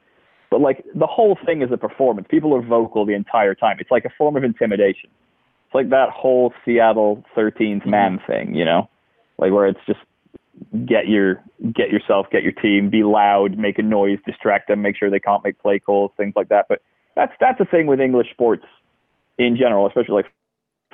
But 0.51 0.61
like 0.61 0.85
the 0.95 1.07
whole 1.07 1.39
thing 1.47 1.63
is 1.63 1.71
a 1.73 1.77
performance. 1.77 2.27
People 2.29 2.55
are 2.55 2.63
vocal 2.63 3.07
the 3.07 3.15
entire 3.15 3.55
time. 3.55 3.77
It's 3.81 3.91
like 3.91 4.05
a 4.05 4.11
form 4.19 4.37
of 4.37 4.45
intimidation. 4.45 5.11
It's 5.67 5.75
like 5.75 5.91
that 5.91 6.11
whole 6.11 6.53
Seattle 6.65 7.25
13th 7.37 7.87
man 7.87 8.19
mm-hmm. 8.19 8.27
thing, 8.27 8.55
you 8.55 8.65
know, 8.65 8.91
like 9.39 9.53
where 9.53 9.67
it's 9.67 9.81
just 9.87 10.01
get 10.85 11.09
your 11.09 11.43
get 11.73 11.91
yourself, 11.91 12.27
get 12.31 12.43
your 12.43 12.53
team, 12.53 12.91
be 12.91 13.05
loud, 13.05 13.57
make 13.57 13.79
a 13.79 13.83
noise, 13.83 14.19
distract 14.27 14.69
them, 14.69 14.83
make 14.83 14.97
sure 14.97 15.09
they 15.11 15.21
can't 15.21 15.45
make 15.45 15.59
play 15.61 15.79
calls, 15.79 16.11
things 16.17 16.33
like 16.35 16.49
that. 16.49 16.67
But 16.69 16.83
that's 17.15 17.33
that's 17.41 17.59
the 17.59 17.65
thing 17.65 17.87
with 17.87 18.01
English 18.01 18.31
sports 18.31 18.65
in 19.39 19.57
general, 19.57 19.87
especially 19.87 20.15
like 20.15 20.33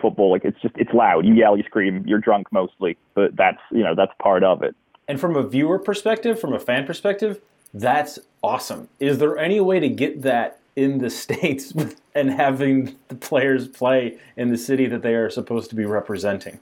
football. 0.00 0.30
Like 0.30 0.44
it's 0.44 0.60
just 0.60 0.74
it's 0.76 0.92
loud. 0.92 1.24
You 1.24 1.34
yell, 1.34 1.56
you 1.56 1.62
scream, 1.64 2.04
you're 2.06 2.18
drunk 2.18 2.48
mostly, 2.52 2.98
but 3.14 3.34
that's 3.36 3.60
you 3.72 3.82
know 3.82 3.94
that's 3.94 4.12
part 4.22 4.44
of 4.44 4.62
it. 4.62 4.76
And 5.08 5.20
from 5.20 5.36
a 5.36 5.46
viewer 5.46 5.78
perspective, 5.78 6.38
from 6.38 6.52
a 6.52 6.58
fan 6.58 6.84
perspective, 6.84 7.40
that's 7.74 8.18
awesome. 8.42 8.88
Is 9.00 9.18
there 9.18 9.38
any 9.38 9.60
way 9.60 9.80
to 9.80 9.88
get 9.88 10.22
that 10.22 10.60
in 10.76 10.98
the 10.98 11.10
states 11.22 11.72
and 12.14 12.30
having 12.30 12.96
the 13.08 13.14
players 13.14 13.68
play 13.68 14.18
in 14.36 14.50
the 14.50 14.58
city 14.58 14.86
that 14.86 15.02
they 15.02 15.14
are 15.14 15.30
supposed 15.30 15.70
to 15.70 15.76
be 15.76 15.84
representing? 15.84 16.60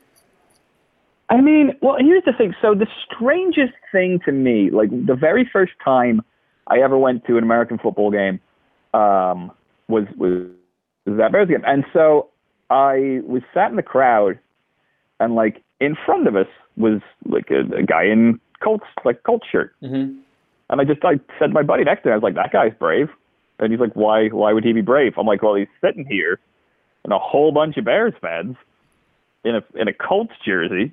I 1.30 1.40
mean, 1.40 1.74
well, 1.80 1.96
here's 1.98 2.24
the 2.24 2.32
thing. 2.32 2.54
So 2.60 2.74
the 2.74 2.86
strangest 3.06 3.72
thing 3.90 4.20
to 4.24 4.32
me, 4.32 4.70
like 4.70 4.90
the 4.90 5.14
very 5.14 5.48
first 5.50 5.72
time 5.82 6.22
I 6.66 6.80
ever 6.80 6.98
went 6.98 7.24
to 7.26 7.38
an 7.38 7.42
American 7.42 7.78
football 7.78 8.10
game, 8.10 8.40
um, 8.92 9.50
was 9.88 10.04
was 10.16 10.48
that 11.06 11.32
Bears 11.32 11.48
game, 11.48 11.64
and 11.66 11.84
so 11.92 12.28
I 12.70 13.20
was 13.26 13.42
sat 13.52 13.70
in 13.70 13.76
the 13.76 13.82
crowd, 13.82 14.38
and 15.18 15.34
like 15.34 15.62
in 15.80 15.96
front 16.06 16.28
of 16.28 16.36
us 16.36 16.46
was 16.76 17.00
like 17.26 17.50
a, 17.50 17.60
a 17.76 17.82
guy 17.82 18.04
in 18.04 18.38
Colts 18.62 18.86
like 19.04 19.22
Colts 19.24 19.46
shirt, 19.50 19.74
mm-hmm. 19.82 20.18
And 20.70 20.80
I 20.80 20.84
just 20.84 21.04
I 21.04 21.20
said 21.38 21.48
to 21.48 21.52
my 21.52 21.62
buddy 21.62 21.84
next 21.84 22.02
to 22.02 22.08
me, 22.08 22.12
I 22.12 22.16
was 22.16 22.22
like, 22.22 22.34
that 22.34 22.52
guy's 22.52 22.74
brave, 22.78 23.08
and 23.58 23.72
he's 23.72 23.80
like, 23.80 23.94
why 23.94 24.28
why 24.28 24.52
would 24.52 24.64
he 24.64 24.72
be 24.72 24.82
brave? 24.82 25.14
I'm 25.18 25.26
like, 25.26 25.42
well, 25.42 25.54
he's 25.54 25.68
sitting 25.80 26.06
here, 26.06 26.38
and 27.04 27.12
a 27.12 27.18
whole 27.18 27.52
bunch 27.52 27.76
of 27.76 27.84
Bears 27.84 28.14
fans 28.20 28.56
in 29.44 29.56
a 29.56 29.62
in 29.74 29.88
a 29.88 29.92
Colts 29.92 30.34
jersey. 30.44 30.92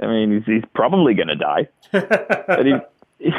I 0.00 0.06
mean, 0.06 0.32
he's 0.32 0.44
he's 0.46 0.64
probably 0.74 1.14
gonna 1.14 1.36
die, 1.36 1.68
and 1.92 2.66
he, 2.68 2.74
he 3.18 3.30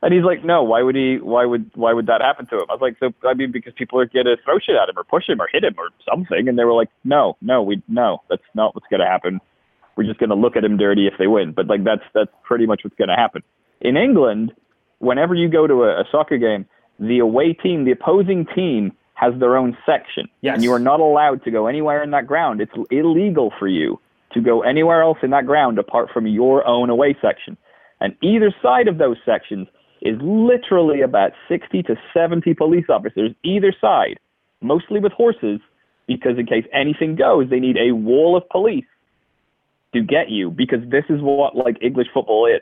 and 0.00 0.14
he's 0.14 0.22
like, 0.22 0.44
no, 0.44 0.62
why 0.62 0.82
would 0.82 0.94
he? 0.94 1.18
Why 1.18 1.44
would 1.44 1.70
why 1.74 1.92
would 1.92 2.06
that 2.06 2.20
happen 2.20 2.46
to 2.46 2.56
him? 2.56 2.66
I 2.70 2.74
was 2.74 2.80
like, 2.80 2.96
so 3.00 3.12
I 3.28 3.34
mean, 3.34 3.50
because 3.50 3.72
people 3.74 4.00
are 4.00 4.06
gonna 4.06 4.36
throw 4.44 4.58
shit 4.58 4.76
at 4.76 4.88
him 4.88 4.96
or 4.96 5.04
push 5.04 5.28
him 5.28 5.40
or 5.40 5.48
hit 5.52 5.64
him 5.64 5.74
or 5.76 5.88
something, 6.08 6.48
and 6.48 6.58
they 6.58 6.64
were 6.64 6.72
like, 6.72 6.90
no, 7.04 7.36
no, 7.40 7.62
we 7.62 7.82
no, 7.88 8.22
that's 8.30 8.42
not 8.54 8.74
what's 8.74 8.86
gonna 8.90 9.06
happen. 9.06 9.40
We're 9.96 10.04
just 10.04 10.20
gonna 10.20 10.36
look 10.36 10.56
at 10.56 10.64
him 10.64 10.76
dirty 10.76 11.08
if 11.08 11.14
they 11.18 11.26
win. 11.26 11.52
But 11.52 11.66
like 11.66 11.84
that's 11.84 12.04
that's 12.14 12.30
pretty 12.44 12.66
much 12.66 12.82
what's 12.84 12.96
gonna 12.96 13.16
happen. 13.16 13.42
In 13.80 13.96
England, 13.96 14.52
whenever 14.98 15.34
you 15.34 15.48
go 15.48 15.66
to 15.66 15.84
a, 15.84 16.00
a 16.00 16.04
soccer 16.10 16.38
game, 16.38 16.66
the 16.98 17.18
away 17.18 17.52
team, 17.52 17.84
the 17.84 17.92
opposing 17.92 18.46
team, 18.54 18.92
has 19.14 19.34
their 19.40 19.56
own 19.56 19.76
section, 19.84 20.28
yes. 20.42 20.54
and 20.54 20.62
you 20.62 20.72
are 20.72 20.78
not 20.78 21.00
allowed 21.00 21.42
to 21.42 21.50
go 21.50 21.66
anywhere 21.66 22.02
in 22.04 22.12
that 22.12 22.26
ground. 22.26 22.60
It's 22.60 22.72
illegal 22.90 23.52
for 23.58 23.66
you 23.66 24.00
to 24.32 24.40
go 24.40 24.62
anywhere 24.62 25.02
else 25.02 25.18
in 25.22 25.30
that 25.30 25.44
ground 25.44 25.78
apart 25.78 26.10
from 26.12 26.26
your 26.26 26.66
own 26.66 26.88
away 26.88 27.16
section. 27.20 27.56
And 28.00 28.14
either 28.22 28.54
side 28.62 28.86
of 28.86 28.98
those 28.98 29.16
sections 29.26 29.66
is 30.02 30.16
literally 30.22 31.00
about 31.00 31.32
60 31.48 31.82
to 31.84 31.96
70 32.14 32.54
police 32.54 32.86
officers, 32.88 33.32
either 33.42 33.74
side, 33.80 34.18
mostly 34.60 35.00
with 35.00 35.12
horses, 35.12 35.60
because 36.06 36.38
in 36.38 36.46
case 36.46 36.64
anything 36.72 37.16
goes, 37.16 37.50
they 37.50 37.58
need 37.58 37.76
a 37.76 37.92
wall 37.92 38.36
of 38.36 38.48
police 38.48 38.86
to 39.94 40.02
get 40.02 40.30
you, 40.30 40.50
because 40.50 40.80
this 40.90 41.04
is 41.08 41.20
what 41.20 41.56
like 41.56 41.76
English 41.82 42.08
football 42.14 42.46
is. 42.46 42.60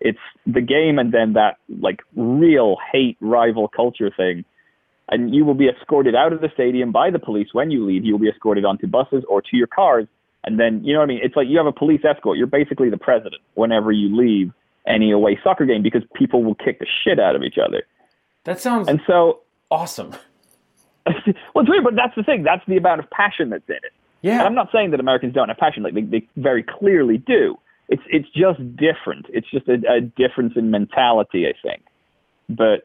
It's 0.00 0.18
the 0.46 0.60
game 0.60 0.98
and 0.98 1.12
then 1.12 1.32
that 1.34 1.56
like 1.80 2.00
real 2.14 2.76
hate 2.92 3.16
rival 3.20 3.68
culture 3.68 4.10
thing. 4.14 4.44
And 5.08 5.34
you 5.34 5.44
will 5.44 5.54
be 5.54 5.68
escorted 5.68 6.14
out 6.14 6.32
of 6.32 6.40
the 6.40 6.48
stadium 6.52 6.90
by 6.90 7.10
the 7.10 7.18
police 7.18 7.48
when 7.52 7.70
you 7.70 7.86
leave. 7.86 8.04
You 8.04 8.12
will 8.12 8.20
be 8.20 8.28
escorted 8.28 8.64
onto 8.64 8.86
buses 8.86 9.24
or 9.28 9.40
to 9.40 9.56
your 9.56 9.68
cars. 9.68 10.06
And 10.44 10.58
then, 10.58 10.84
you 10.84 10.92
know 10.92 11.00
what 11.00 11.06
I 11.06 11.08
mean? 11.08 11.20
It's 11.22 11.36
like 11.36 11.48
you 11.48 11.56
have 11.58 11.66
a 11.66 11.72
police 11.72 12.02
escort. 12.04 12.38
You're 12.38 12.46
basically 12.46 12.90
the 12.90 12.98
president 12.98 13.40
whenever 13.54 13.92
you 13.92 14.14
leave 14.14 14.52
any 14.86 15.10
away 15.12 15.38
soccer 15.42 15.64
game 15.64 15.82
because 15.82 16.02
people 16.14 16.44
will 16.44 16.54
kick 16.54 16.78
the 16.78 16.86
shit 17.04 17.18
out 17.18 17.36
of 17.36 17.42
each 17.42 17.56
other. 17.58 17.82
That 18.44 18.60
sounds 18.60 18.88
And 18.88 19.00
so, 19.06 19.40
awesome. 19.70 20.10
well, 21.06 21.62
it's 21.62 21.68
weird, 21.70 21.84
but 21.84 21.94
that's 21.96 22.14
the 22.16 22.22
thing. 22.22 22.42
That's 22.42 22.64
the 22.66 22.76
amount 22.76 23.00
of 23.00 23.10
passion 23.10 23.50
that's 23.50 23.68
in 23.68 23.76
it. 23.76 23.92
Yeah. 24.22 24.38
And 24.38 24.42
I'm 24.42 24.54
not 24.54 24.68
saying 24.72 24.90
that 24.92 25.00
Americans 25.00 25.34
don't 25.34 25.48
have 25.48 25.58
passion. 25.58 25.82
Like 25.82 25.94
they, 25.94 26.02
they 26.02 26.28
very 26.36 26.62
clearly 26.62 27.18
do. 27.18 27.56
It's 27.88 28.02
it's 28.08 28.28
just 28.30 28.58
different. 28.76 29.26
It's 29.28 29.48
just 29.50 29.68
a, 29.68 29.80
a 29.90 30.00
difference 30.00 30.54
in 30.56 30.70
mentality, 30.70 31.46
I 31.46 31.52
think. 31.62 31.82
But 32.48 32.84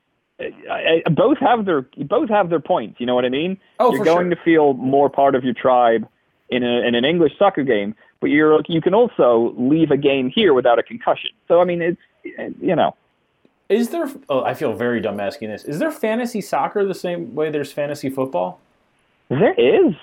I, 0.69 1.01
I, 1.05 1.09
both 1.09 1.37
have 1.39 1.65
their 1.65 1.87
both 1.97 2.29
have 2.29 2.49
their 2.49 2.59
points. 2.59 2.99
You 2.99 3.05
know 3.05 3.15
what 3.15 3.25
I 3.25 3.29
mean? 3.29 3.57
Oh, 3.79 3.93
you're 3.93 4.05
going 4.05 4.27
sure. 4.27 4.35
to 4.35 4.43
feel 4.43 4.73
more 4.73 5.09
part 5.09 5.35
of 5.35 5.43
your 5.43 5.53
tribe 5.53 6.07
in, 6.49 6.63
a, 6.63 6.87
in 6.87 6.95
an 6.95 7.05
English 7.05 7.33
soccer 7.37 7.63
game, 7.63 7.95
but 8.19 8.27
you're 8.27 8.61
you 8.67 8.81
can 8.81 8.93
also 8.93 9.53
leave 9.57 9.91
a 9.91 9.97
game 9.97 10.29
here 10.29 10.53
without 10.53 10.79
a 10.79 10.83
concussion. 10.83 11.31
So 11.47 11.61
I 11.61 11.65
mean, 11.65 11.81
it's 11.81 12.01
you 12.61 12.75
know. 12.75 12.95
Is 13.69 13.89
there? 13.89 14.09
Oh, 14.29 14.43
I 14.43 14.53
feel 14.53 14.73
very 14.73 14.99
dumb 14.99 15.19
asking 15.19 15.49
this. 15.49 15.63
Is 15.63 15.79
there 15.79 15.91
fantasy 15.91 16.41
soccer 16.41 16.85
the 16.85 16.93
same 16.93 17.33
way 17.33 17.49
there's 17.49 17.71
fantasy 17.71 18.09
football? 18.09 18.59
There 19.29 19.53
is. 19.53 19.95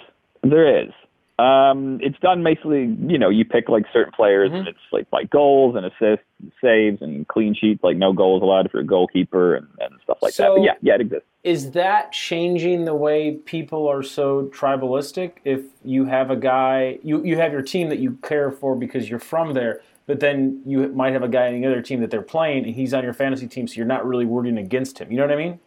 There 0.42 0.82
is. 0.82 0.90
Um, 1.38 2.00
it's 2.02 2.18
done 2.18 2.42
basically, 2.42 2.96
you 3.06 3.16
know, 3.16 3.28
you 3.28 3.44
pick 3.44 3.68
like 3.68 3.84
certain 3.92 4.12
players 4.12 4.50
and 4.52 4.66
it's 4.66 4.78
like 4.90 5.08
by 5.08 5.22
goals 5.22 5.76
and 5.76 5.86
assists, 5.86 6.26
and 6.40 6.50
saves 6.60 7.00
and 7.00 7.28
clean 7.28 7.54
sheets, 7.54 7.84
like 7.84 7.96
no 7.96 8.12
goals 8.12 8.42
allowed 8.42 8.66
if 8.66 8.72
you're 8.72 8.82
a 8.82 8.86
goalkeeper 8.86 9.54
and, 9.54 9.68
and 9.78 9.94
stuff 10.02 10.18
like 10.20 10.34
that. 10.34 10.48
But 10.48 10.62
yeah, 10.62 10.74
yeah, 10.82 10.94
it 10.96 11.02
exists. 11.02 11.26
Is 11.44 11.70
that 11.72 12.10
changing 12.10 12.86
the 12.86 12.94
way 12.94 13.36
people 13.36 13.86
are 13.86 14.02
so 14.02 14.50
tribalistic? 14.52 15.34
If 15.44 15.62
you 15.84 16.06
have 16.06 16.32
a 16.32 16.36
guy, 16.36 16.98
you, 17.04 17.24
you 17.24 17.36
have 17.36 17.52
your 17.52 17.62
team 17.62 17.88
that 17.90 18.00
you 18.00 18.18
care 18.22 18.50
for 18.50 18.74
because 18.74 19.08
you're 19.08 19.20
from 19.20 19.54
there, 19.54 19.80
but 20.06 20.18
then 20.18 20.60
you 20.66 20.88
might 20.88 21.12
have 21.12 21.22
a 21.22 21.28
guy 21.28 21.46
in 21.46 21.60
the 21.60 21.68
other 21.68 21.82
team 21.82 22.00
that 22.00 22.10
they're 22.10 22.20
playing 22.20 22.64
and 22.64 22.74
he's 22.74 22.92
on 22.92 23.04
your 23.04 23.14
fantasy 23.14 23.46
team, 23.46 23.68
so 23.68 23.76
you're 23.76 23.86
not 23.86 24.04
really 24.04 24.24
rooting 24.24 24.58
against 24.58 24.98
him. 24.98 25.12
You 25.12 25.18
know 25.18 25.26
what 25.26 25.32
I 25.32 25.36
mean? 25.36 25.60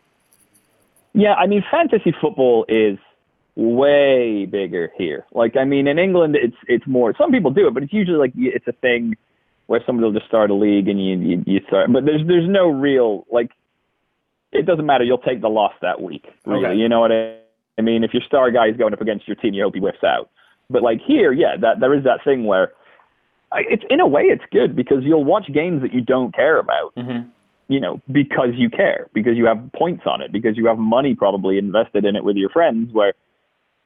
Yeah, 1.13 1.33
I 1.35 1.47
mean, 1.47 1.63
fantasy 1.71 2.13
football 2.19 2.65
is 2.67 2.97
way 3.55 4.45
bigger 4.45 4.91
here. 4.97 5.25
Like, 5.33 5.57
I 5.57 5.65
mean, 5.65 5.87
in 5.87 5.99
England, 5.99 6.35
it's 6.35 6.55
it's 6.67 6.85
more. 6.87 7.13
Some 7.17 7.31
people 7.31 7.51
do 7.51 7.67
it, 7.67 7.73
but 7.73 7.83
it's 7.83 7.93
usually 7.93 8.17
like 8.17 8.33
it's 8.35 8.67
a 8.67 8.73
thing 8.73 9.15
where 9.67 9.81
somebody 9.85 10.05
will 10.05 10.13
just 10.13 10.27
start 10.27 10.49
a 10.51 10.53
league 10.53 10.87
and 10.87 11.03
you 11.03 11.17
you, 11.17 11.43
you 11.45 11.61
start. 11.67 11.91
But 11.91 12.05
there's 12.05 12.25
there's 12.27 12.49
no 12.49 12.69
real 12.69 13.25
like. 13.31 13.51
It 14.51 14.65
doesn't 14.65 14.85
matter. 14.85 15.05
You'll 15.05 15.17
take 15.17 15.39
the 15.41 15.49
loss 15.49 15.73
that 15.81 16.01
week. 16.01 16.25
Really, 16.45 16.65
Okay. 16.65 16.75
you 16.75 16.89
know 16.89 16.99
what 16.99 17.11
I, 17.11 17.37
I 17.77 17.81
mean? 17.81 18.03
If 18.03 18.13
your 18.13 18.23
star 18.23 18.51
guy 18.51 18.67
is 18.67 18.75
going 18.75 18.91
up 18.93 18.99
against 18.99 19.25
your 19.27 19.35
team, 19.35 19.53
you 19.53 19.63
hope 19.63 19.75
he 19.75 19.79
whiffs 19.79 20.03
out. 20.03 20.29
But 20.69 20.83
like 20.83 20.99
here, 21.05 21.31
yeah, 21.31 21.55
that 21.61 21.79
there 21.79 21.93
is 21.93 22.03
that 22.03 22.23
thing 22.23 22.43
where. 22.45 22.71
I, 23.53 23.63
it's 23.69 23.83
in 23.89 23.99
a 23.99 24.07
way 24.07 24.21
it's 24.23 24.45
good 24.53 24.77
because 24.77 25.03
you'll 25.03 25.25
watch 25.25 25.51
games 25.53 25.81
that 25.81 25.93
you 25.93 25.99
don't 25.99 26.33
care 26.33 26.57
about 26.57 26.95
Mm-hmm. 26.95 27.27
you 27.67 27.81
know, 27.81 27.99
because 28.09 28.51
you 28.55 28.69
care, 28.69 29.07
because 29.13 29.35
you 29.35 29.45
have 29.45 29.59
points 29.75 30.03
on 30.05 30.21
it, 30.21 30.31
because 30.31 30.55
you 30.55 30.67
have 30.67 30.77
money 30.77 31.15
probably 31.15 31.57
invested 31.57 32.05
in 32.05 32.15
it 32.15 32.23
with 32.23 32.37
your 32.37 32.49
friends 32.49 32.93
where, 32.93 33.13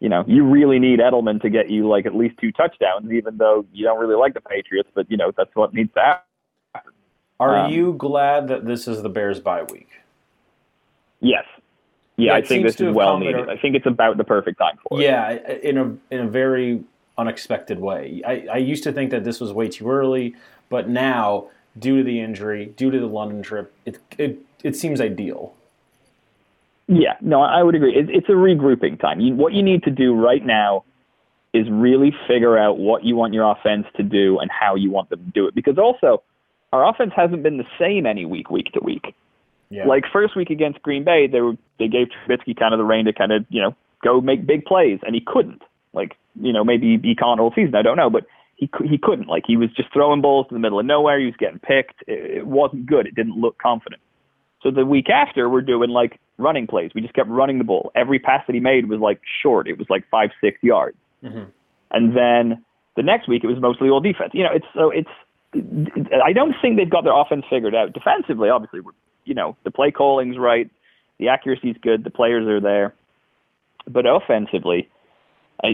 you 0.05 0.09
know, 0.09 0.24
you 0.27 0.43
really 0.45 0.77
need 0.77 1.00
Edelman 1.00 1.41
to 1.41 1.50
get 1.50 1.71
you 1.71 1.88
like 1.89 2.05
at 2.05 2.13
least 2.13 2.38
two 2.39 2.51
touchdowns, 2.51 3.12
even 3.12 3.38
though 3.38 3.65
you 3.74 3.83
don't 3.83 4.00
really 4.00 4.15
like 4.15 4.35
the 4.35 4.39
Patriots, 4.39 4.88
but 4.93 5.09
you 5.09 5.17
know, 5.17 5.31
that's 5.35 5.50
what 5.55 5.74
needs 5.74 5.91
to 5.95 6.00
happen. 6.00 6.91
Are 7.39 7.57
Um, 7.57 7.71
you 7.71 7.93
glad 7.93 8.47
that 8.50 8.67
this 8.67 8.88
is 8.88 9.01
the 9.01 9.09
Bears 9.09 9.39
bye 9.39 9.63
week? 9.63 9.89
Yes. 11.21 11.43
Yeah, 12.17 12.33
Yeah, 12.33 12.35
I 12.35 12.43
think 12.43 12.67
this 12.67 12.79
is 12.79 12.93
well 12.93 13.17
needed. 13.17 13.50
a- 13.50 13.53
I 13.53 13.57
think 13.57 13.75
it's 13.75 13.88
about 13.88 14.17
the 14.17 14.24
perfect 14.24 14.59
time 14.59 14.77
for 14.88 15.00
it. 15.01 15.05
Yeah, 15.05 15.31
in 15.63 15.79
a 15.79 15.97
in 16.13 16.19
a 16.21 16.27
very 16.27 16.83
unexpected 17.17 17.79
way. 17.79 18.21
I, 18.27 18.45
I 18.53 18.57
used 18.57 18.83
to 18.83 18.91
think 18.91 19.09
that 19.09 19.24
this 19.24 19.39
was 19.41 19.51
way 19.53 19.69
too 19.69 19.89
early, 19.89 20.35
but 20.69 20.88
now, 20.88 21.47
due 21.79 21.97
to 21.97 22.03
the 22.03 22.19
injury, 22.21 22.67
due 22.77 22.91
to 22.91 23.00
the 23.00 23.07
London 23.07 23.41
trip, 23.41 23.74
it 23.88 23.97
it, 24.19 24.38
it 24.63 24.75
seems 24.75 25.01
ideal. 25.01 25.55
Yeah, 26.87 27.13
no, 27.21 27.41
I 27.41 27.63
would 27.63 27.75
agree. 27.75 27.95
It, 27.95 28.09
it's 28.09 28.29
a 28.29 28.33
regrouping 28.33 28.99
time. 28.99 29.19
You, 29.19 29.33
what 29.33 29.53
you 29.53 29.63
need 29.63 29.83
to 29.83 29.91
do 29.91 30.13
right 30.13 30.45
now 30.45 30.83
is 31.53 31.65
really 31.71 32.13
figure 32.27 32.57
out 32.57 32.77
what 32.77 33.03
you 33.03 33.15
want 33.15 33.33
your 33.33 33.49
offense 33.49 33.87
to 33.95 34.03
do 34.03 34.37
and 34.39 34.51
how 34.51 34.75
you 34.75 34.91
want 34.91 35.09
them 35.09 35.25
to 35.25 35.31
do 35.31 35.47
it. 35.47 35.55
Because 35.55 35.77
also, 35.77 36.21
our 36.73 36.87
offense 36.87 37.11
hasn't 37.15 37.43
been 37.43 37.57
the 37.57 37.67
same 37.79 38.05
any 38.05 38.25
week, 38.25 38.49
week 38.49 38.71
to 38.73 38.81
week. 38.83 39.15
Yeah. 39.69 39.85
Like 39.85 40.03
first 40.11 40.35
week 40.35 40.49
against 40.49 40.81
Green 40.83 41.03
Bay, 41.03 41.27
they 41.27 41.41
were 41.41 41.53
they 41.79 41.87
gave 41.87 42.07
Trubisky 42.07 42.57
kind 42.57 42.73
of 42.73 42.77
the 42.77 42.83
rein 42.83 43.05
to 43.05 43.13
kind 43.13 43.31
of 43.31 43.45
you 43.49 43.61
know 43.61 43.75
go 44.03 44.21
make 44.21 44.45
big 44.45 44.65
plays, 44.65 44.99
and 45.03 45.15
he 45.15 45.21
couldn't. 45.25 45.61
Like 45.93 46.15
you 46.39 46.53
know 46.53 46.63
maybe 46.63 46.99
he 47.01 47.15
can't 47.15 47.39
all 47.39 47.51
season, 47.55 47.75
I 47.75 47.81
don't 47.81 47.97
know, 47.97 48.09
but 48.09 48.25
he 48.57 48.69
he 48.87 48.97
couldn't. 48.97 49.27
Like 49.27 49.43
he 49.47 49.57
was 49.57 49.69
just 49.75 49.91
throwing 49.91 50.21
balls 50.21 50.47
to 50.49 50.53
the 50.53 50.59
middle 50.59 50.79
of 50.79 50.85
nowhere. 50.85 51.19
He 51.19 51.25
was 51.25 51.35
getting 51.39 51.59
picked. 51.59 52.03
It, 52.07 52.37
it 52.37 52.47
wasn't 52.47 52.85
good. 52.85 53.07
It 53.07 53.15
didn't 53.15 53.37
look 53.37 53.57
confident. 53.57 54.01
So 54.65 54.72
the 54.72 54.84
week 54.84 55.12
after, 55.12 55.48
we're 55.48 55.62
doing 55.62 55.91
like 55.91 56.19
running 56.39 56.65
plays. 56.65 56.89
We 56.95 57.01
just 57.01 57.13
kept 57.13 57.29
running 57.29 57.60
the 57.60 57.63
ball. 57.63 57.91
Every 57.93 58.17
pass 58.17 58.43
that 58.48 58.53
he 58.53 58.60
made 58.60 58.89
was 58.89 59.00
like 59.00 59.22
short. 59.43 59.67
It 59.67 59.77
was 59.77 59.88
like 59.91 60.03
five, 60.10 60.31
six 60.41 60.57
yards. 60.63 60.98
Mhm. 61.24 61.51
And 61.91 62.17
then 62.17 62.65
the 62.95 63.03
next 63.03 63.27
week, 63.27 63.43
it 63.43 63.48
was 63.48 63.60
mostly 63.60 63.89
all 63.89 64.00
defense. 64.00 64.31
You 64.34 64.43
know, 64.43 64.51
it's 64.51 64.65
so 64.74 64.89
it's. 64.89 65.10
I 66.24 66.34
don't 66.34 66.55
think 66.63 66.77
they've 66.77 66.89
got 66.89 67.03
their 67.03 67.13
offense 67.13 67.45
figured 67.48 67.75
out. 67.75 67.93
Defensively, 67.93 68.50
obviously, 68.50 68.79
we're, 68.79 68.91
you 69.25 69.36
know, 69.36 69.55
the 69.63 69.72
play 69.72 69.91
calling's 69.91 70.38
right, 70.38 70.69
the 71.19 71.29
accuracy's 71.29 71.77
good, 71.81 72.03
the 72.03 72.10
players 72.10 72.48
are 72.48 72.60
there. 72.60 72.93
But 73.88 74.05
offensively, 74.07 74.89
I, 75.63 75.67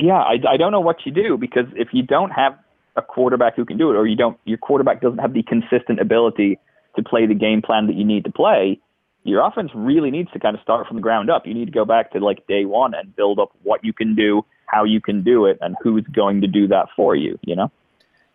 yeah, 0.00 0.20
I, 0.20 0.38
I 0.48 0.56
don't 0.56 0.72
know 0.72 0.80
what 0.80 1.04
you 1.04 1.12
do 1.12 1.36
because 1.36 1.66
if 1.76 1.88
you 1.92 2.02
don't 2.02 2.30
have 2.30 2.58
a 2.96 3.02
quarterback 3.02 3.54
who 3.54 3.64
can 3.64 3.76
do 3.76 3.90
it, 3.90 3.94
or 3.94 4.06
you 4.08 4.16
don't, 4.16 4.38
your 4.44 4.58
quarterback 4.58 5.00
doesn't 5.00 5.18
have 5.18 5.34
the 5.34 5.44
consistent 5.44 6.00
ability 6.00 6.58
to 6.98 7.08
play 7.08 7.26
the 7.26 7.34
game 7.34 7.62
plan 7.62 7.86
that 7.86 7.96
you 7.96 8.04
need 8.04 8.24
to 8.24 8.30
play, 8.30 8.78
your 9.24 9.44
offense 9.46 9.70
really 9.74 10.10
needs 10.10 10.30
to 10.32 10.38
kind 10.38 10.54
of 10.54 10.62
start 10.62 10.86
from 10.86 10.96
the 10.96 11.02
ground 11.02 11.30
up. 11.30 11.46
You 11.46 11.54
need 11.54 11.64
to 11.66 11.72
go 11.72 11.84
back 11.84 12.12
to 12.12 12.18
like 12.20 12.46
day 12.46 12.64
one 12.66 12.94
and 12.94 13.14
build 13.16 13.38
up 13.38 13.50
what 13.62 13.84
you 13.84 13.92
can 13.92 14.14
do, 14.14 14.44
how 14.66 14.84
you 14.84 15.00
can 15.00 15.22
do 15.22 15.46
it, 15.46 15.58
and 15.60 15.76
who's 15.82 16.04
going 16.12 16.40
to 16.42 16.46
do 16.46 16.66
that 16.68 16.88
for 16.96 17.16
you. 17.16 17.38
You 17.44 17.56
know? 17.56 17.70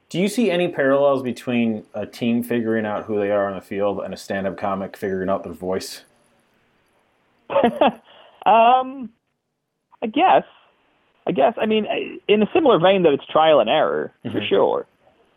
Do 0.09 0.19
you 0.19 0.27
see 0.27 0.51
any 0.51 0.67
parallels 0.67 1.23
between 1.23 1.85
a 1.93 2.05
team 2.05 2.43
figuring 2.43 2.85
out 2.85 3.05
who 3.05 3.17
they 3.19 3.31
are 3.31 3.47
on 3.47 3.55
the 3.55 3.61
field 3.61 3.99
and 4.01 4.13
a 4.13 4.17
stand-up 4.17 4.57
comic 4.57 4.95
figuring 4.97 5.29
out 5.29 5.43
their 5.43 5.53
voice? 5.53 6.03
Um, 8.45 9.09
I 10.01 10.07
guess. 10.07 10.43
I 11.25 11.31
guess. 11.31 11.53
I 11.57 11.65
mean, 11.65 11.87
in 12.27 12.43
a 12.43 12.49
similar 12.53 12.77
vein 12.77 13.03
that 13.03 13.13
it's 13.13 13.25
trial 13.27 13.61
and 13.61 13.69
error 13.69 14.11
for 14.23 14.41
Mhm. 14.41 14.49
sure. 14.49 14.85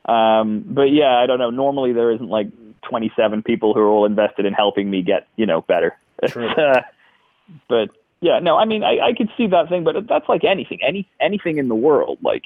Um, 0.06 0.64
but 0.66 0.90
yeah, 0.90 1.16
I 1.16 1.26
don't 1.26 1.38
know. 1.38 1.50
Normally 1.50 1.92
there 1.92 2.11
isn't 2.11 2.28
like 2.28 2.49
27 2.88 3.43
people 3.43 3.75
who 3.75 3.81
are 3.81 3.88
all 3.88 4.07
invested 4.07 4.47
in 4.47 4.52
helping 4.52 4.90
me 4.90 5.02
get 5.02 5.26
you 5.37 5.47
know 5.47 5.62
better. 5.62 5.97
Uh, 6.35 6.81
but 7.69 7.90
yeah, 8.21 8.38
no. 8.40 8.57
I 8.57 8.64
mean, 8.64 8.83
I, 8.83 8.99
I 9.09 9.12
could 9.16 9.28
see 9.37 9.47
that 9.49 9.69
thing, 9.69 9.85
but 9.85 9.95
that's 10.09 10.28
like 10.28 10.45
anything. 10.45 10.78
Any 10.87 11.07
anything 11.21 11.59
in 11.59 11.69
the 11.69 11.75
world 11.75 12.19
like 12.23 12.45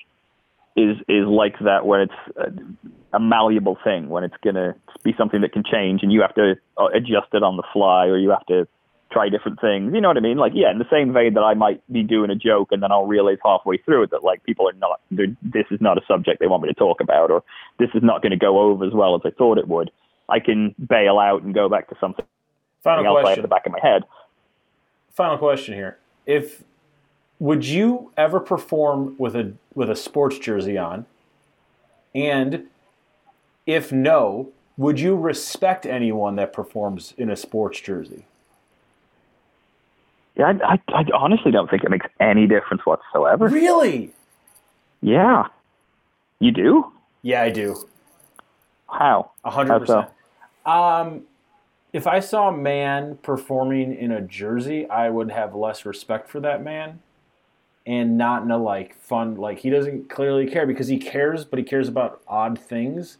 is 0.76 0.96
is 1.08 1.26
like 1.26 1.58
that 1.60 1.86
when 1.86 2.00
it's 2.02 2.36
a, 2.36 3.16
a 3.16 3.20
malleable 3.20 3.78
thing 3.82 4.08
when 4.08 4.24
it's 4.24 4.36
gonna 4.42 4.74
be 5.04 5.14
something 5.16 5.40
that 5.40 5.52
can 5.52 5.62
change 5.64 6.02
and 6.02 6.12
you 6.12 6.20
have 6.20 6.34
to 6.34 6.56
uh, 6.78 6.86
adjust 6.86 7.28
it 7.32 7.42
on 7.42 7.56
the 7.56 7.62
fly 7.72 8.06
or 8.06 8.18
you 8.18 8.30
have 8.30 8.44
to 8.46 8.66
try 9.10 9.28
different 9.28 9.60
things. 9.60 9.92
You 9.92 10.00
know 10.00 10.08
what 10.08 10.16
I 10.16 10.20
mean? 10.20 10.36
Like, 10.36 10.52
yeah, 10.54 10.70
in 10.70 10.78
the 10.78 10.88
same 10.90 11.12
vein 11.12 11.34
that 11.34 11.40
I 11.42 11.54
might 11.54 11.82
be 11.92 12.02
doing 12.02 12.30
a 12.30 12.36
joke 12.36 12.68
and 12.70 12.82
then 12.82 12.92
I'll 12.92 13.06
realize 13.06 13.38
halfway 13.44 13.78
through 13.78 14.04
it 14.04 14.10
that 14.10 14.22
like 14.22 14.44
people 14.44 14.68
are 14.68 14.72
not, 14.74 15.00
they're- 15.10 15.36
this 15.42 15.66
is 15.70 15.80
not 15.80 15.98
a 15.98 16.06
subject 16.06 16.38
they 16.38 16.46
want 16.46 16.62
me 16.62 16.68
to 16.68 16.74
talk 16.74 17.00
about, 17.00 17.30
or 17.30 17.42
this 17.78 17.90
is 17.94 18.02
not 18.02 18.22
going 18.22 18.30
to 18.30 18.36
go 18.36 18.60
over 18.60 18.84
as 18.84 18.92
well 18.92 19.16
as 19.16 19.22
I 19.24 19.30
thought 19.30 19.58
it 19.58 19.66
would. 19.68 19.90
I 20.30 20.40
can 20.40 20.74
bail 20.88 21.18
out 21.18 21.42
and 21.42 21.54
go 21.54 21.68
back 21.68 21.88
to 21.88 21.96
something 22.00 22.24
Final 22.82 23.06
else 23.06 23.16
I 23.16 23.18
have 23.18 23.24
question. 23.24 23.42
the 23.42 23.48
back 23.48 23.66
of 23.66 23.72
my 23.72 23.80
head. 23.82 24.04
Final 25.10 25.38
question 25.38 25.74
here. 25.74 25.98
If 26.26 26.62
would 27.38 27.64
you 27.66 28.12
ever 28.16 28.40
perform 28.40 29.14
with 29.18 29.34
a 29.34 29.52
with 29.74 29.90
a 29.90 29.96
sports 29.96 30.38
jersey 30.38 30.78
on? 30.78 31.06
And 32.14 32.66
if 33.66 33.92
no, 33.92 34.50
would 34.76 34.98
you 34.98 35.16
respect 35.16 35.86
anyone 35.86 36.36
that 36.36 36.52
performs 36.52 37.14
in 37.16 37.30
a 37.30 37.36
sports 37.36 37.80
jersey? 37.80 38.24
Yeah, 40.36 40.54
I, 40.64 40.74
I, 40.74 41.00
I 41.00 41.04
honestly 41.14 41.50
don't 41.50 41.68
think 41.68 41.84
it 41.84 41.90
makes 41.90 42.06
any 42.18 42.46
difference 42.46 42.86
whatsoever. 42.86 43.48
Really? 43.48 44.12
Yeah. 45.02 45.48
You 46.38 46.52
do? 46.52 46.92
Yeah, 47.22 47.42
I 47.42 47.50
do. 47.50 47.86
How? 48.90 49.32
A 49.44 49.50
hundred 49.50 49.72
How 49.72 49.78
percent. 49.78 50.10
Um, 50.66 51.22
if 51.92 52.06
I 52.06 52.20
saw 52.20 52.48
a 52.48 52.56
man 52.56 53.18
performing 53.22 53.96
in 53.96 54.12
a 54.12 54.20
jersey, 54.20 54.88
I 54.88 55.10
would 55.10 55.30
have 55.30 55.54
less 55.54 55.84
respect 55.84 56.28
for 56.28 56.40
that 56.40 56.62
man, 56.62 57.00
and 57.86 58.16
not 58.16 58.42
in 58.42 58.50
a 58.50 58.58
like 58.58 58.94
fun 58.94 59.36
like 59.36 59.60
he 59.60 59.70
doesn't 59.70 60.08
clearly 60.08 60.46
care 60.46 60.66
because 60.66 60.88
he 60.88 60.98
cares, 60.98 61.44
but 61.44 61.58
he 61.58 61.64
cares 61.64 61.88
about 61.88 62.20
odd 62.28 62.58
things, 62.58 63.18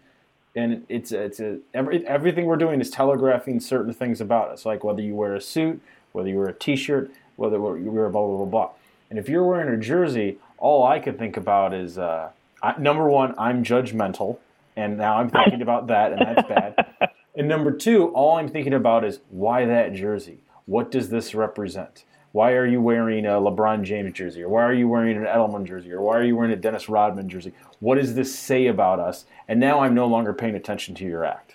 and 0.55 0.85
it's 0.89 1.11
it's 1.11 1.41
a 1.41 1.59
every, 1.75 2.07
everything 2.07 2.47
we're 2.47 2.57
doing 2.57 2.81
is 2.81 2.91
telegraphing 2.91 3.59
certain 3.61 3.93
things 3.93 4.21
about 4.21 4.51
us, 4.51 4.65
like 4.65 4.85
whether 4.85 5.03
you 5.03 5.15
wear 5.15 5.35
a 5.35 5.41
suit, 5.41 5.81
whether 6.13 6.29
you 6.29 6.37
wear 6.37 6.49
a 6.49 6.55
T-shirt, 6.55 7.11
whether 7.37 7.57
you 7.57 7.91
wear 7.91 8.09
blah 8.09 8.25
blah 8.25 8.37
blah 8.37 8.47
blah. 8.47 8.71
And 9.09 9.19
if 9.19 9.29
you're 9.29 9.45
wearing 9.45 9.75
a 9.75 9.81
jersey, 9.81 10.39
all 10.59 10.87
I 10.87 11.01
can 11.01 11.19
think 11.19 11.37
about 11.37 11.75
is 11.75 11.99
uh, 11.99 12.31
I, 12.63 12.79
number 12.79 13.09
one, 13.09 13.35
I'm 13.37 13.65
judgmental, 13.65 14.39
and 14.77 14.97
now 14.97 15.17
I'm 15.17 15.31
thinking 15.31 15.63
about 15.63 15.89
that, 15.89 16.13
and 16.13 16.21
that's 16.21 16.49
bad. 16.49 17.10
And 17.35 17.49
number 17.49 17.71
two, 17.71 18.09
all 18.09 18.37
I'm 18.37 18.49
thinking 18.49 18.75
about 18.75 19.05
is 19.05 19.21
why 19.31 19.65
that 19.65 19.95
jersey? 19.95 20.39
What 20.67 20.91
does 20.91 21.09
this 21.11 21.35
represent? 21.35 22.05
Why 22.33 22.53
are 22.53 22.67
you 22.67 22.81
wearing 22.81 23.27
a 23.27 23.31
LeBron 23.31 23.83
James 23.83 24.13
jersey? 24.13 24.43
Or 24.43 24.49
why 24.49 24.63
are 24.63 24.73
you 24.73 24.89
wearing 24.89 25.17
an 25.17 25.25
Edelman 25.25 25.65
jersey? 25.65 25.93
Or 25.93 26.01
why 26.01 26.17
are 26.17 26.23
you 26.25 26.37
wearing 26.37 26.53
a 26.53 26.57
Dennis 26.57 26.89
Rodman 26.89 27.29
jersey? 27.29 27.53
What 27.81 27.97
does 27.97 28.15
this 28.15 28.37
say 28.37 28.67
about 28.69 29.01
us? 29.01 29.25
And 29.49 29.59
now 29.59 29.81
I'm 29.81 29.95
no 29.95 30.07
longer 30.07 30.33
paying 30.33 30.55
attention 30.55 30.95
to 30.97 31.05
your 31.05 31.25
act. 31.25 31.55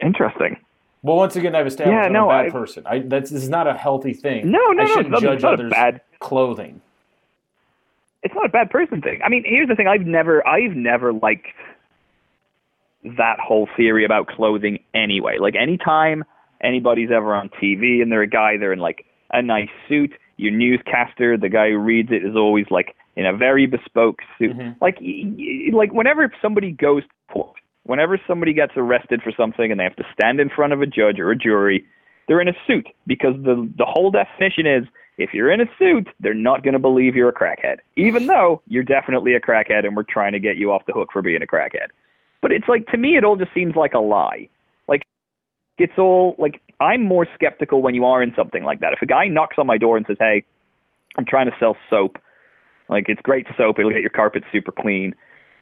Interesting. 0.00 0.58
Well, 1.02 1.16
once 1.16 1.36
again, 1.36 1.54
I've 1.54 1.66
established 1.66 1.94
Yeah, 1.94 2.02
I'm 2.06 2.12
no, 2.12 2.26
a 2.30 2.32
bad 2.32 2.46
I- 2.46 2.50
person. 2.50 2.82
I, 2.86 2.98
that's 3.00 3.30
this 3.30 3.42
is 3.42 3.48
not 3.48 3.66
a 3.66 3.74
healthy 3.74 4.12
thing. 4.12 4.50
No, 4.50 4.58
no, 4.72 4.82
I 4.82 4.86
no, 4.86 4.94
shouldn't 4.94 5.06
it's 5.14 5.22
not- 5.22 5.22
judge 5.22 5.42
not 5.42 5.50
a 5.52 5.54
others' 5.54 5.70
bad- 5.70 6.00
clothing. 6.18 6.80
It's 8.22 8.34
not 8.34 8.44
a 8.44 8.50
bad 8.50 8.68
person 8.70 9.00
thing. 9.00 9.20
I 9.24 9.30
mean, 9.30 9.44
here's 9.46 9.68
the 9.68 9.74
thing. 9.74 9.86
I've 9.86 10.02
never, 10.02 10.46
I've 10.46 10.76
never 10.76 11.14
liked 11.14 11.46
that 13.04 13.36
whole 13.40 13.68
theory 13.76 14.04
about 14.04 14.26
clothing 14.26 14.78
anyway. 14.94 15.38
Like 15.40 15.54
anytime 15.56 16.24
anybody's 16.62 17.10
ever 17.10 17.34
on 17.34 17.48
TV 17.48 18.02
and 18.02 18.10
they're 18.12 18.22
a 18.22 18.28
guy, 18.28 18.56
they're 18.58 18.72
in 18.72 18.78
like 18.78 19.04
a 19.32 19.42
nice 19.42 19.70
suit. 19.88 20.12
Your 20.36 20.52
newscaster, 20.52 21.36
the 21.36 21.48
guy 21.48 21.70
who 21.70 21.78
reads 21.78 22.10
it, 22.10 22.24
is 22.24 22.36
always 22.36 22.66
like 22.70 22.94
in 23.16 23.26
a 23.26 23.36
very 23.36 23.66
bespoke 23.66 24.18
suit. 24.38 24.56
Mm-hmm. 24.56 24.72
Like, 24.80 24.98
y- 25.00 25.24
y- 25.24 25.76
like 25.76 25.92
whenever 25.92 26.32
somebody 26.40 26.72
goes 26.72 27.02
to 27.02 27.32
court, 27.32 27.56
whenever 27.84 28.18
somebody 28.26 28.52
gets 28.54 28.72
arrested 28.76 29.20
for 29.22 29.32
something 29.36 29.70
and 29.70 29.78
they 29.78 29.84
have 29.84 29.96
to 29.96 30.06
stand 30.12 30.40
in 30.40 30.48
front 30.48 30.72
of 30.72 30.80
a 30.80 30.86
judge 30.86 31.18
or 31.18 31.30
a 31.30 31.36
jury, 31.36 31.84
they're 32.28 32.40
in 32.40 32.48
a 32.48 32.56
suit 32.66 32.86
because 33.06 33.34
the 33.42 33.70
the 33.76 33.84
whole 33.84 34.10
definition 34.10 34.66
is 34.66 34.84
if 35.18 35.34
you're 35.34 35.50
in 35.50 35.60
a 35.60 35.66
suit, 35.78 36.08
they're 36.20 36.32
not 36.32 36.62
going 36.62 36.72
to 36.72 36.78
believe 36.78 37.14
you're 37.14 37.28
a 37.28 37.34
crackhead, 37.34 37.78
even 37.96 38.26
though 38.28 38.62
you're 38.66 38.84
definitely 38.84 39.34
a 39.34 39.40
crackhead 39.40 39.84
and 39.84 39.96
we're 39.96 40.04
trying 40.04 40.32
to 40.32 40.38
get 40.38 40.56
you 40.56 40.72
off 40.72 40.82
the 40.86 40.92
hook 40.92 41.08
for 41.12 41.22
being 41.22 41.42
a 41.42 41.46
crackhead. 41.46 41.88
But 42.42 42.52
it's 42.52 42.68
like 42.68 42.86
to 42.88 42.96
me, 42.96 43.16
it 43.16 43.24
all 43.24 43.36
just 43.36 43.52
seems 43.54 43.76
like 43.76 43.92
a 43.94 43.98
lie. 43.98 44.48
Like 44.88 45.02
it's 45.78 45.98
all 45.98 46.34
like 46.38 46.60
I'm 46.80 47.02
more 47.02 47.26
skeptical 47.34 47.82
when 47.82 47.94
you 47.94 48.04
are 48.04 48.22
in 48.22 48.32
something 48.34 48.64
like 48.64 48.80
that. 48.80 48.92
If 48.92 49.02
a 49.02 49.06
guy 49.06 49.28
knocks 49.28 49.56
on 49.58 49.66
my 49.66 49.78
door 49.78 49.96
and 49.96 50.06
says, 50.06 50.16
"Hey, 50.18 50.44
I'm 51.16 51.24
trying 51.26 51.46
to 51.46 51.56
sell 51.60 51.76
soap," 51.88 52.18
like 52.88 53.08
it's 53.08 53.20
great 53.22 53.46
soap, 53.56 53.78
it'll 53.78 53.90
get 53.90 54.00
your 54.00 54.10
carpet 54.10 54.44
super 54.52 54.72
clean. 54.72 55.14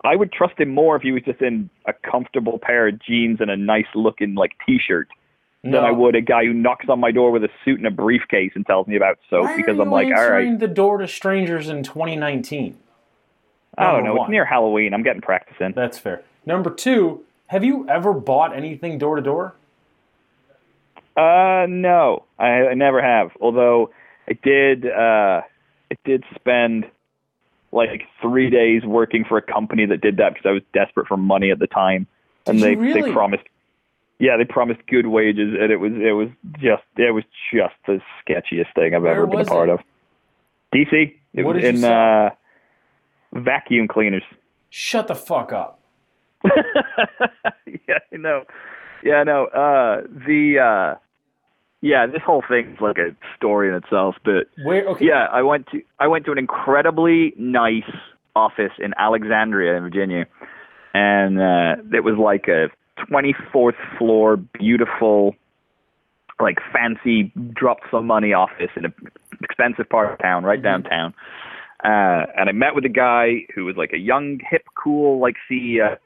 I 0.05 0.15
would 0.15 0.31
trust 0.33 0.61
him 0.61 0.69
more 0.69 0.95
if 0.95 1.03
he 1.03 1.11
was 1.11 1.23
just 1.25 1.43
in 1.43 1.71
a 1.87 1.93
comfortable 1.93 2.59
pair 2.61 2.87
of 2.87 3.01
jeans 3.01 3.41
and 3.41 3.51
a 3.51 3.57
nice 3.57 3.87
looking 3.97 4.37
like 4.37 4.53
t-shirt 4.65 5.09
than 5.65 5.75
I 5.75 5.91
would 5.91 6.15
a 6.15 6.21
guy 6.21 6.45
who 6.45 6.53
knocks 6.53 6.87
on 6.89 7.01
my 7.01 7.11
door 7.11 7.33
with 7.33 7.43
a 7.43 7.49
suit 7.65 7.79
and 7.79 7.87
a 7.87 7.91
briefcase 7.91 8.53
and 8.55 8.65
tells 8.65 8.87
me 8.87 8.97
about 8.97 9.19
soap 9.29 9.45
Why 9.45 9.57
because 9.57 9.79
I'm 9.81 9.91
like, 9.91 10.07
all 10.07 10.31
right, 10.31 10.59
the 10.59 10.69
door 10.69 10.99
to 10.99 11.09
strangers 11.09 11.69
in 11.69 11.83
2019? 11.83 12.79
I 13.77 13.93
don't 13.93 14.05
know. 14.05 14.15
one. 14.15 14.27
It's 14.27 14.31
near 14.31 14.45
Halloween. 14.45 14.95
I'm 14.95 15.03
getting 15.03 15.21
practice 15.21 15.57
in. 15.61 15.73
That's 15.73 15.99
fair. 15.99 16.23
Number 16.47 16.71
two, 16.71 17.25
have 17.49 17.65
you 17.65 17.89
ever 17.89 18.13
bought 18.13 18.57
anything 18.57 18.99
door 18.99 19.17
to 19.17 19.23
door? 19.23 19.55
Uh, 21.17 21.67
no, 21.69 22.25
I, 22.39 22.69
I 22.69 22.75
never 22.75 23.03
have. 23.03 23.31
Although 23.41 23.91
I 24.29 24.35
did, 24.43 24.87
uh, 24.87 25.43
I 25.91 25.97
did 26.05 26.25
spend 26.37 26.87
like 27.73 28.03
three 28.23 28.51
days 28.51 28.85
working 28.85 29.25
for 29.29 29.37
a 29.37 29.43
company 29.43 29.85
that 29.87 30.01
did 30.01 30.19
that 30.19 30.35
because 30.35 30.49
I 30.49 30.53
was 30.53 30.63
desperate 30.73 31.07
for 31.09 31.17
money 31.17 31.51
at 31.51 31.59
the 31.59 31.67
time, 31.67 32.07
and 32.47 32.59
Did 32.59 32.65
they 32.65 32.77
really? 32.77 33.03
they 33.03 33.13
promised. 33.13 33.43
Yeah, 34.21 34.37
they 34.37 34.45
promised 34.45 34.81
good 34.89 35.07
wages, 35.07 35.55
and 35.61 35.71
it 35.71 35.77
was 35.77 35.93
it 35.93 36.13
was 36.13 36.29
just 36.61 36.83
it 36.97 37.13
was 37.13 37.25
just 37.53 37.75
the 37.87 38.01
sketchiest 38.27 38.73
thing 38.75 38.95
I've 38.95 39.03
Where 39.03 39.13
ever 39.13 39.27
been 39.27 39.41
a 39.41 39.45
part 39.45 39.69
it? 39.69 39.73
of. 39.73 39.81
DC. 40.75 41.15
It 41.35 41.43
What 41.45 41.55
was 41.57 41.63
did 41.63 41.75
you 41.75 41.79
in 41.81 41.85
uh, 41.85 42.31
vacuum 43.33 43.89
cleaners. 43.89 44.23
Shut 44.71 45.09
the 45.09 45.15
fuck 45.15 45.53
up. 45.53 45.78
yeah, 47.67 47.99
I 48.13 48.17
know. 48.17 48.45
Yeah, 49.03 49.15
I 49.15 49.25
know. 49.25 49.47
Uh, 49.47 50.03
the 50.27 50.59
uh, 50.59 50.99
yeah, 51.81 52.07
this 52.07 52.23
whole 52.25 52.43
thing's 52.49 52.81
like 52.81 52.99
a 52.99 53.15
story 53.37 53.69
in 53.69 53.75
itself. 53.75 54.17
But 54.25 54.49
Where? 54.65 54.87
Okay. 54.89 55.07
yeah, 55.07 55.27
I 55.33 55.43
went 55.43 55.67
to 55.73 55.83
I 55.99 56.07
went 56.07 56.25
to 56.27 56.33
an 56.33 56.39
incredibly 56.39 57.35
nice 57.37 57.91
office 58.35 58.73
in 58.79 58.95
Alexandria, 58.99 59.77
in 59.77 59.83
Virginia, 59.83 60.27
and 60.95 61.41
uh, 61.41 61.77
it 61.97 62.05
was 62.05 62.17
like 62.19 62.49
a 62.49 62.69
24th 63.11 63.77
floor, 63.97 64.37
beautiful, 64.37 65.35
like 66.41 66.59
fancy, 66.73 67.33
drop 67.55 67.79
some 67.91 68.07
money 68.07 68.33
office 68.33 68.71
in 68.77 68.85
an 68.85 68.95
expensive 69.43 69.89
part 69.89 70.13
of 70.13 70.19
town, 70.19 70.45
right 70.45 70.63
downtown. 70.63 71.15
Uh, 71.85 72.27
and 72.37 72.49
I 72.49 72.53
met 72.53 72.75
with 72.75 72.85
a 72.85 72.91
guy 72.91 73.47
who 73.55 73.65
was 73.65 73.77
like 73.77 73.93
a 73.93 73.99
young, 73.99 74.41
hip, 74.51 74.65
cool, 74.77 75.21
like 75.21 75.37
CEO. 75.51 75.97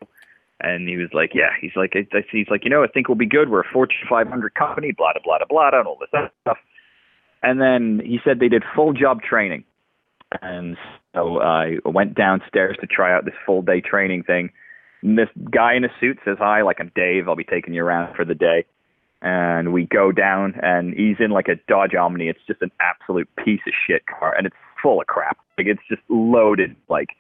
And 0.63 0.89
he 0.89 0.97
was 0.97 1.09
like, 1.13 1.33
yeah, 1.35 1.51
he's 1.61 1.73
like, 1.75 1.95
I, 1.97 2.07
he's 2.31 2.47
like, 2.49 2.65
you 2.65 2.71
know, 2.71 2.85
I 2.85 2.87
think 2.87 3.09
we'll 3.09 3.17
be 3.17 3.27
good. 3.27 3.51
We're 3.51 3.63
a 3.63 3.73
Fortune 3.73 4.07
500 4.09 4.55
company, 4.55 4.93
blah, 4.97 5.13
blah, 5.13 5.23
blah, 5.25 5.39
blah, 5.39 5.71
blah, 5.71 5.79
and 5.79 5.89
all 5.89 5.99
this 5.99 6.31
stuff. 6.43 6.59
And 7.43 7.61
then 7.61 8.01
he 8.05 8.21
said 8.25 8.39
they 8.39 8.49
did 8.49 8.63
full 8.75 8.93
job 8.93 9.23
training. 9.23 9.65
And 10.41 10.77
so 11.15 11.41
I 11.41 11.79
went 11.85 12.15
downstairs 12.15 12.77
to 12.81 12.87
try 12.87 13.13
out 13.13 13.25
this 13.25 13.35
full 13.45 13.63
day 13.63 13.81
training 13.81 14.23
thing. 14.23 14.51
And 15.03 15.19
this 15.19 15.29
guy 15.51 15.75
in 15.75 15.85
a 15.85 15.89
suit 16.01 16.19
says, 16.25 16.37
hi, 16.39 16.63
like 16.63 16.79
I'm 16.79 16.93
Dave. 16.95 17.29
I'll 17.29 17.35
be 17.35 17.43
taking 17.43 17.75
you 17.75 17.85
around 17.85 18.15
for 18.15 18.25
the 18.25 18.37
day. 18.37 18.65
And 19.21 19.73
we 19.73 19.85
go 19.85 20.11
down, 20.11 20.55
and 20.63 20.95
he's 20.95 21.17
in 21.21 21.31
like 21.31 21.47
a 21.47 21.55
Dodge 21.69 21.95
Omni. 21.95 22.29
It's 22.29 22.41
just 22.47 22.61
an 22.61 22.73
absolute 22.81 23.29
piece 23.45 23.61
of 23.69 23.73
shit 23.87 24.03
car, 24.07 24.35
and 24.37 24.47
it's 24.47 24.57
full 24.83 25.01
of 25.01 25.07
crap. 25.07 25.39
Like 25.57 25.69
it's 25.69 25.83
just 25.89 26.03
loaded, 26.09 26.75
like 26.89 27.11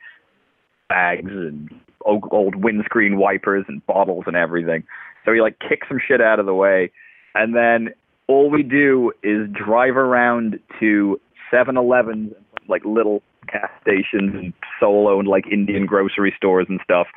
bags 0.88 1.30
and 1.30 1.70
old, 2.04 2.24
old 2.30 2.56
windscreen 2.56 3.18
wipers 3.18 3.64
and 3.68 3.84
bottles 3.86 4.24
and 4.26 4.36
everything. 4.36 4.84
So 5.24 5.32
he 5.32 5.40
like 5.40 5.58
kicks 5.58 5.88
some 5.88 6.00
shit 6.06 6.20
out 6.20 6.38
of 6.40 6.46
the 6.46 6.54
way, 6.54 6.90
and 7.34 7.54
then 7.54 7.94
all 8.28 8.50
we 8.50 8.62
do 8.62 9.12
is 9.22 9.48
drive 9.50 9.96
around 9.96 10.58
to 10.80 11.20
7-Elevens, 11.52 12.32
like 12.68 12.84
little 12.84 13.22
gas 13.50 13.70
stations 13.82 14.34
and 14.34 14.52
solo-owned 14.80 15.28
like 15.28 15.44
Indian 15.50 15.86
grocery 15.86 16.32
stores 16.36 16.66
and 16.68 16.80
stuff. 16.82 17.08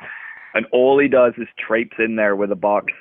And 0.54 0.66
all 0.72 0.98
he 0.98 1.08
does 1.08 1.34
is 1.38 1.48
traipse 1.58 1.96
in 1.98 2.16
there 2.16 2.34
with 2.36 2.50
a 2.50 2.56
box. 2.56 2.92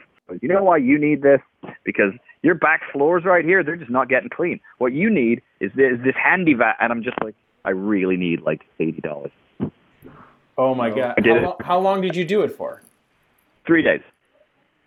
You 0.42 0.50
know 0.50 0.64
why 0.64 0.78
you 0.78 1.00
need 1.00 1.22
this? 1.22 1.40
Because 1.84 2.14
your 2.42 2.56
back 2.56 2.82
floors 2.92 3.24
right 3.26 3.46
here, 3.46 3.64
they're 3.64 3.76
just 3.76 3.92
not 3.92 4.10
getting 4.10 4.30
clean. 4.30 4.60
What 4.78 4.94
you 4.94 5.10
need 5.10 5.42
is 5.60 5.72
this, 5.76 5.94
this 6.04 6.16
handy 6.22 6.54
vac. 6.54 6.78
And 6.80 6.92
I'm 6.92 7.04
just 7.04 7.18
like, 7.24 7.36
I 7.64 7.72
really 7.72 8.18
need 8.18 8.42
like 8.42 8.62
eighty 8.80 9.02
dollars. 9.02 9.32
Oh 10.58 10.74
my 10.74 10.90
god. 10.90 11.16
I 11.18 11.22
did 11.22 11.34
how, 11.34 11.38
it. 11.38 11.44
lo- 11.44 11.58
how 11.62 11.80
long 11.80 12.02
did 12.02 12.16
you 12.16 12.26
do 12.26 12.42
it 12.42 12.50
for? 12.50 12.82
Three 13.66 13.82
days. 13.82 14.02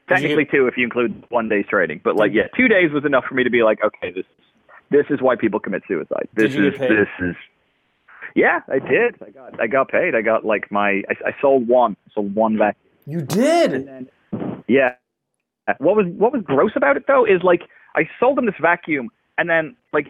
Technically 0.09 0.47
two 0.47 0.67
if 0.67 0.77
you 0.77 0.85
include 0.85 1.25
one 1.29 1.49
day's 1.49 1.67
trading. 1.69 2.01
But 2.03 2.17
like 2.17 2.33
yeah, 2.33 2.49
two 2.57 2.69
days 2.69 2.91
was 2.93 3.05
enough 3.05 3.25
for 3.29 3.35
me 3.35 3.45
to 3.45 3.51
be 3.51 3.63
like, 3.63 3.79
okay, 3.85 4.11
this 4.11 4.25
this 4.91 5.05
is 5.11 5.21
why 5.21 5.37
people 5.37 5.61
commit 5.61 5.83
suicide. 5.87 6.29
This 6.35 6.55
is 6.55 6.79
this 6.79 7.09
is 7.21 7.37
Yeah, 8.35 8.61
I 8.69 8.79
did. 8.79 9.17
I 9.23 9.31
got 9.31 9.61
I 9.61 9.67
got 9.67 9.91
paid. 9.91 10.15
I 10.15 10.23
got 10.23 10.47
like 10.47 10.71
my 10.71 11.03
I, 11.09 11.29
I 11.29 11.41
sold 11.41 11.69
one. 11.69 11.97
I 12.07 12.15
sold 12.15 12.35
one 12.35 12.57
vacuum. 12.57 12.85
You 13.07 13.21
did. 13.21 14.11
Yeah. 14.67 14.95
What 15.79 15.97
was 15.97 16.07
what 16.17 16.33
was 16.33 16.43
gross 16.43 16.73
about 16.75 16.97
it 16.97 17.05
though 17.07 17.27
is 17.27 17.43
like 17.43 17.63
I 17.95 18.09
sold 18.19 18.39
him 18.39 18.47
this 18.47 18.55
vacuum 18.61 19.11
and 19.37 19.51
then 19.51 19.77
like 19.93 20.07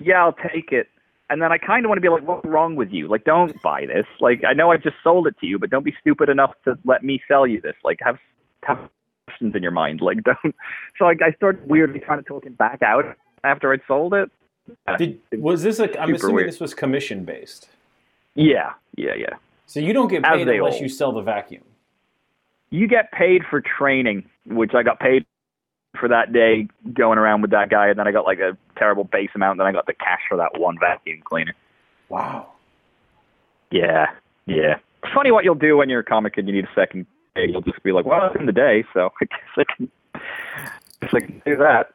yeah, 0.00 0.22
I'll 0.22 0.32
take 0.32 0.72
it. 0.72 0.88
And 1.30 1.42
then 1.42 1.52
I 1.52 1.58
kind 1.58 1.84
of 1.84 1.90
want 1.90 1.98
to 1.98 2.02
be 2.02 2.08
like, 2.08 2.26
what's 2.26 2.46
wrong 2.46 2.74
with 2.74 2.90
you? 2.90 3.06
Like, 3.06 3.24
don't 3.24 3.60
buy 3.62 3.84
this. 3.86 4.06
Like, 4.18 4.42
I 4.48 4.54
know 4.54 4.70
I 4.72 4.78
just 4.78 4.96
sold 5.04 5.26
it 5.26 5.38
to 5.40 5.46
you, 5.46 5.58
but 5.58 5.68
don't 5.68 5.84
be 5.84 5.94
stupid 6.00 6.28
enough 6.28 6.54
to 6.64 6.78
let 6.84 7.04
me 7.04 7.20
sell 7.28 7.46
you 7.46 7.60
this. 7.60 7.74
Like, 7.84 7.98
have 8.02 8.18
have 8.62 8.78
questions 9.26 9.54
in 9.54 9.62
your 9.62 9.72
mind. 9.72 10.00
Like, 10.00 10.22
don't. 10.24 10.54
So 10.98 11.04
like, 11.04 11.20
I 11.22 11.32
started 11.32 11.68
weirdly 11.68 12.00
trying 12.00 12.18
to 12.18 12.24
talk 12.24 12.44
him 12.44 12.54
back 12.54 12.82
out 12.82 13.04
after 13.44 13.72
I'd 13.72 13.80
sold 13.86 14.14
it. 14.14 14.30
Did 14.98 15.20
was 15.32 15.62
this 15.62 15.78
a? 15.78 16.00
I'm 16.00 16.14
assuming 16.14 16.36
weird. 16.36 16.48
this 16.48 16.60
was 16.60 16.74
commission 16.74 17.24
based. 17.24 17.68
Yeah, 18.34 18.72
yeah, 18.96 19.14
yeah. 19.16 19.36
So 19.66 19.80
you 19.80 19.92
don't 19.92 20.08
get 20.08 20.22
paid 20.22 20.48
unless 20.48 20.74
all. 20.74 20.80
you 20.80 20.88
sell 20.88 21.12
the 21.12 21.22
vacuum. 21.22 21.62
you 22.70 22.86
get 22.86 23.10
paid 23.12 23.42
for 23.48 23.60
training, 23.60 24.28
which 24.46 24.72
I 24.74 24.82
got 24.82 24.98
paid 25.00 25.26
for 25.98 26.08
that 26.08 26.32
day 26.32 26.68
going 26.92 27.18
around 27.18 27.42
with 27.42 27.50
that 27.50 27.70
guy, 27.70 27.88
and 27.88 27.98
then 27.98 28.06
I 28.06 28.12
got 28.12 28.24
like 28.24 28.38
a 28.38 28.56
terrible 28.76 29.04
base 29.04 29.30
amount, 29.34 29.52
and 29.52 29.60
then 29.60 29.66
I 29.66 29.72
got 29.72 29.86
the 29.86 29.94
cash 29.94 30.20
for 30.28 30.36
that 30.36 30.58
one 30.58 30.78
vacuum 30.78 31.20
cleaner. 31.24 31.54
Wow. 32.08 32.52
Yeah, 33.70 34.06
Yeah. 34.46 34.78
Funny 35.14 35.30
what 35.30 35.44
you'll 35.44 35.54
do 35.54 35.76
when 35.76 35.88
you're 35.88 36.00
a 36.00 36.04
comic 36.04 36.36
and 36.38 36.48
you 36.48 36.54
need 36.54 36.64
a 36.64 36.74
second 36.74 37.06
day. 37.36 37.46
You'll 37.48 37.60
just 37.60 37.82
be 37.82 37.92
like, 37.92 38.04
well, 38.04 38.26
it's 38.26 38.40
in 38.40 38.46
the 38.46 38.52
day, 38.52 38.84
so 38.92 39.10
I 39.20 39.24
guess 39.26 39.40
I 39.56 39.64
can, 39.76 39.90
I 40.14 40.20
guess 41.02 41.14
I 41.14 41.20
can 41.20 41.42
do 41.46 41.56
that. 41.56 41.92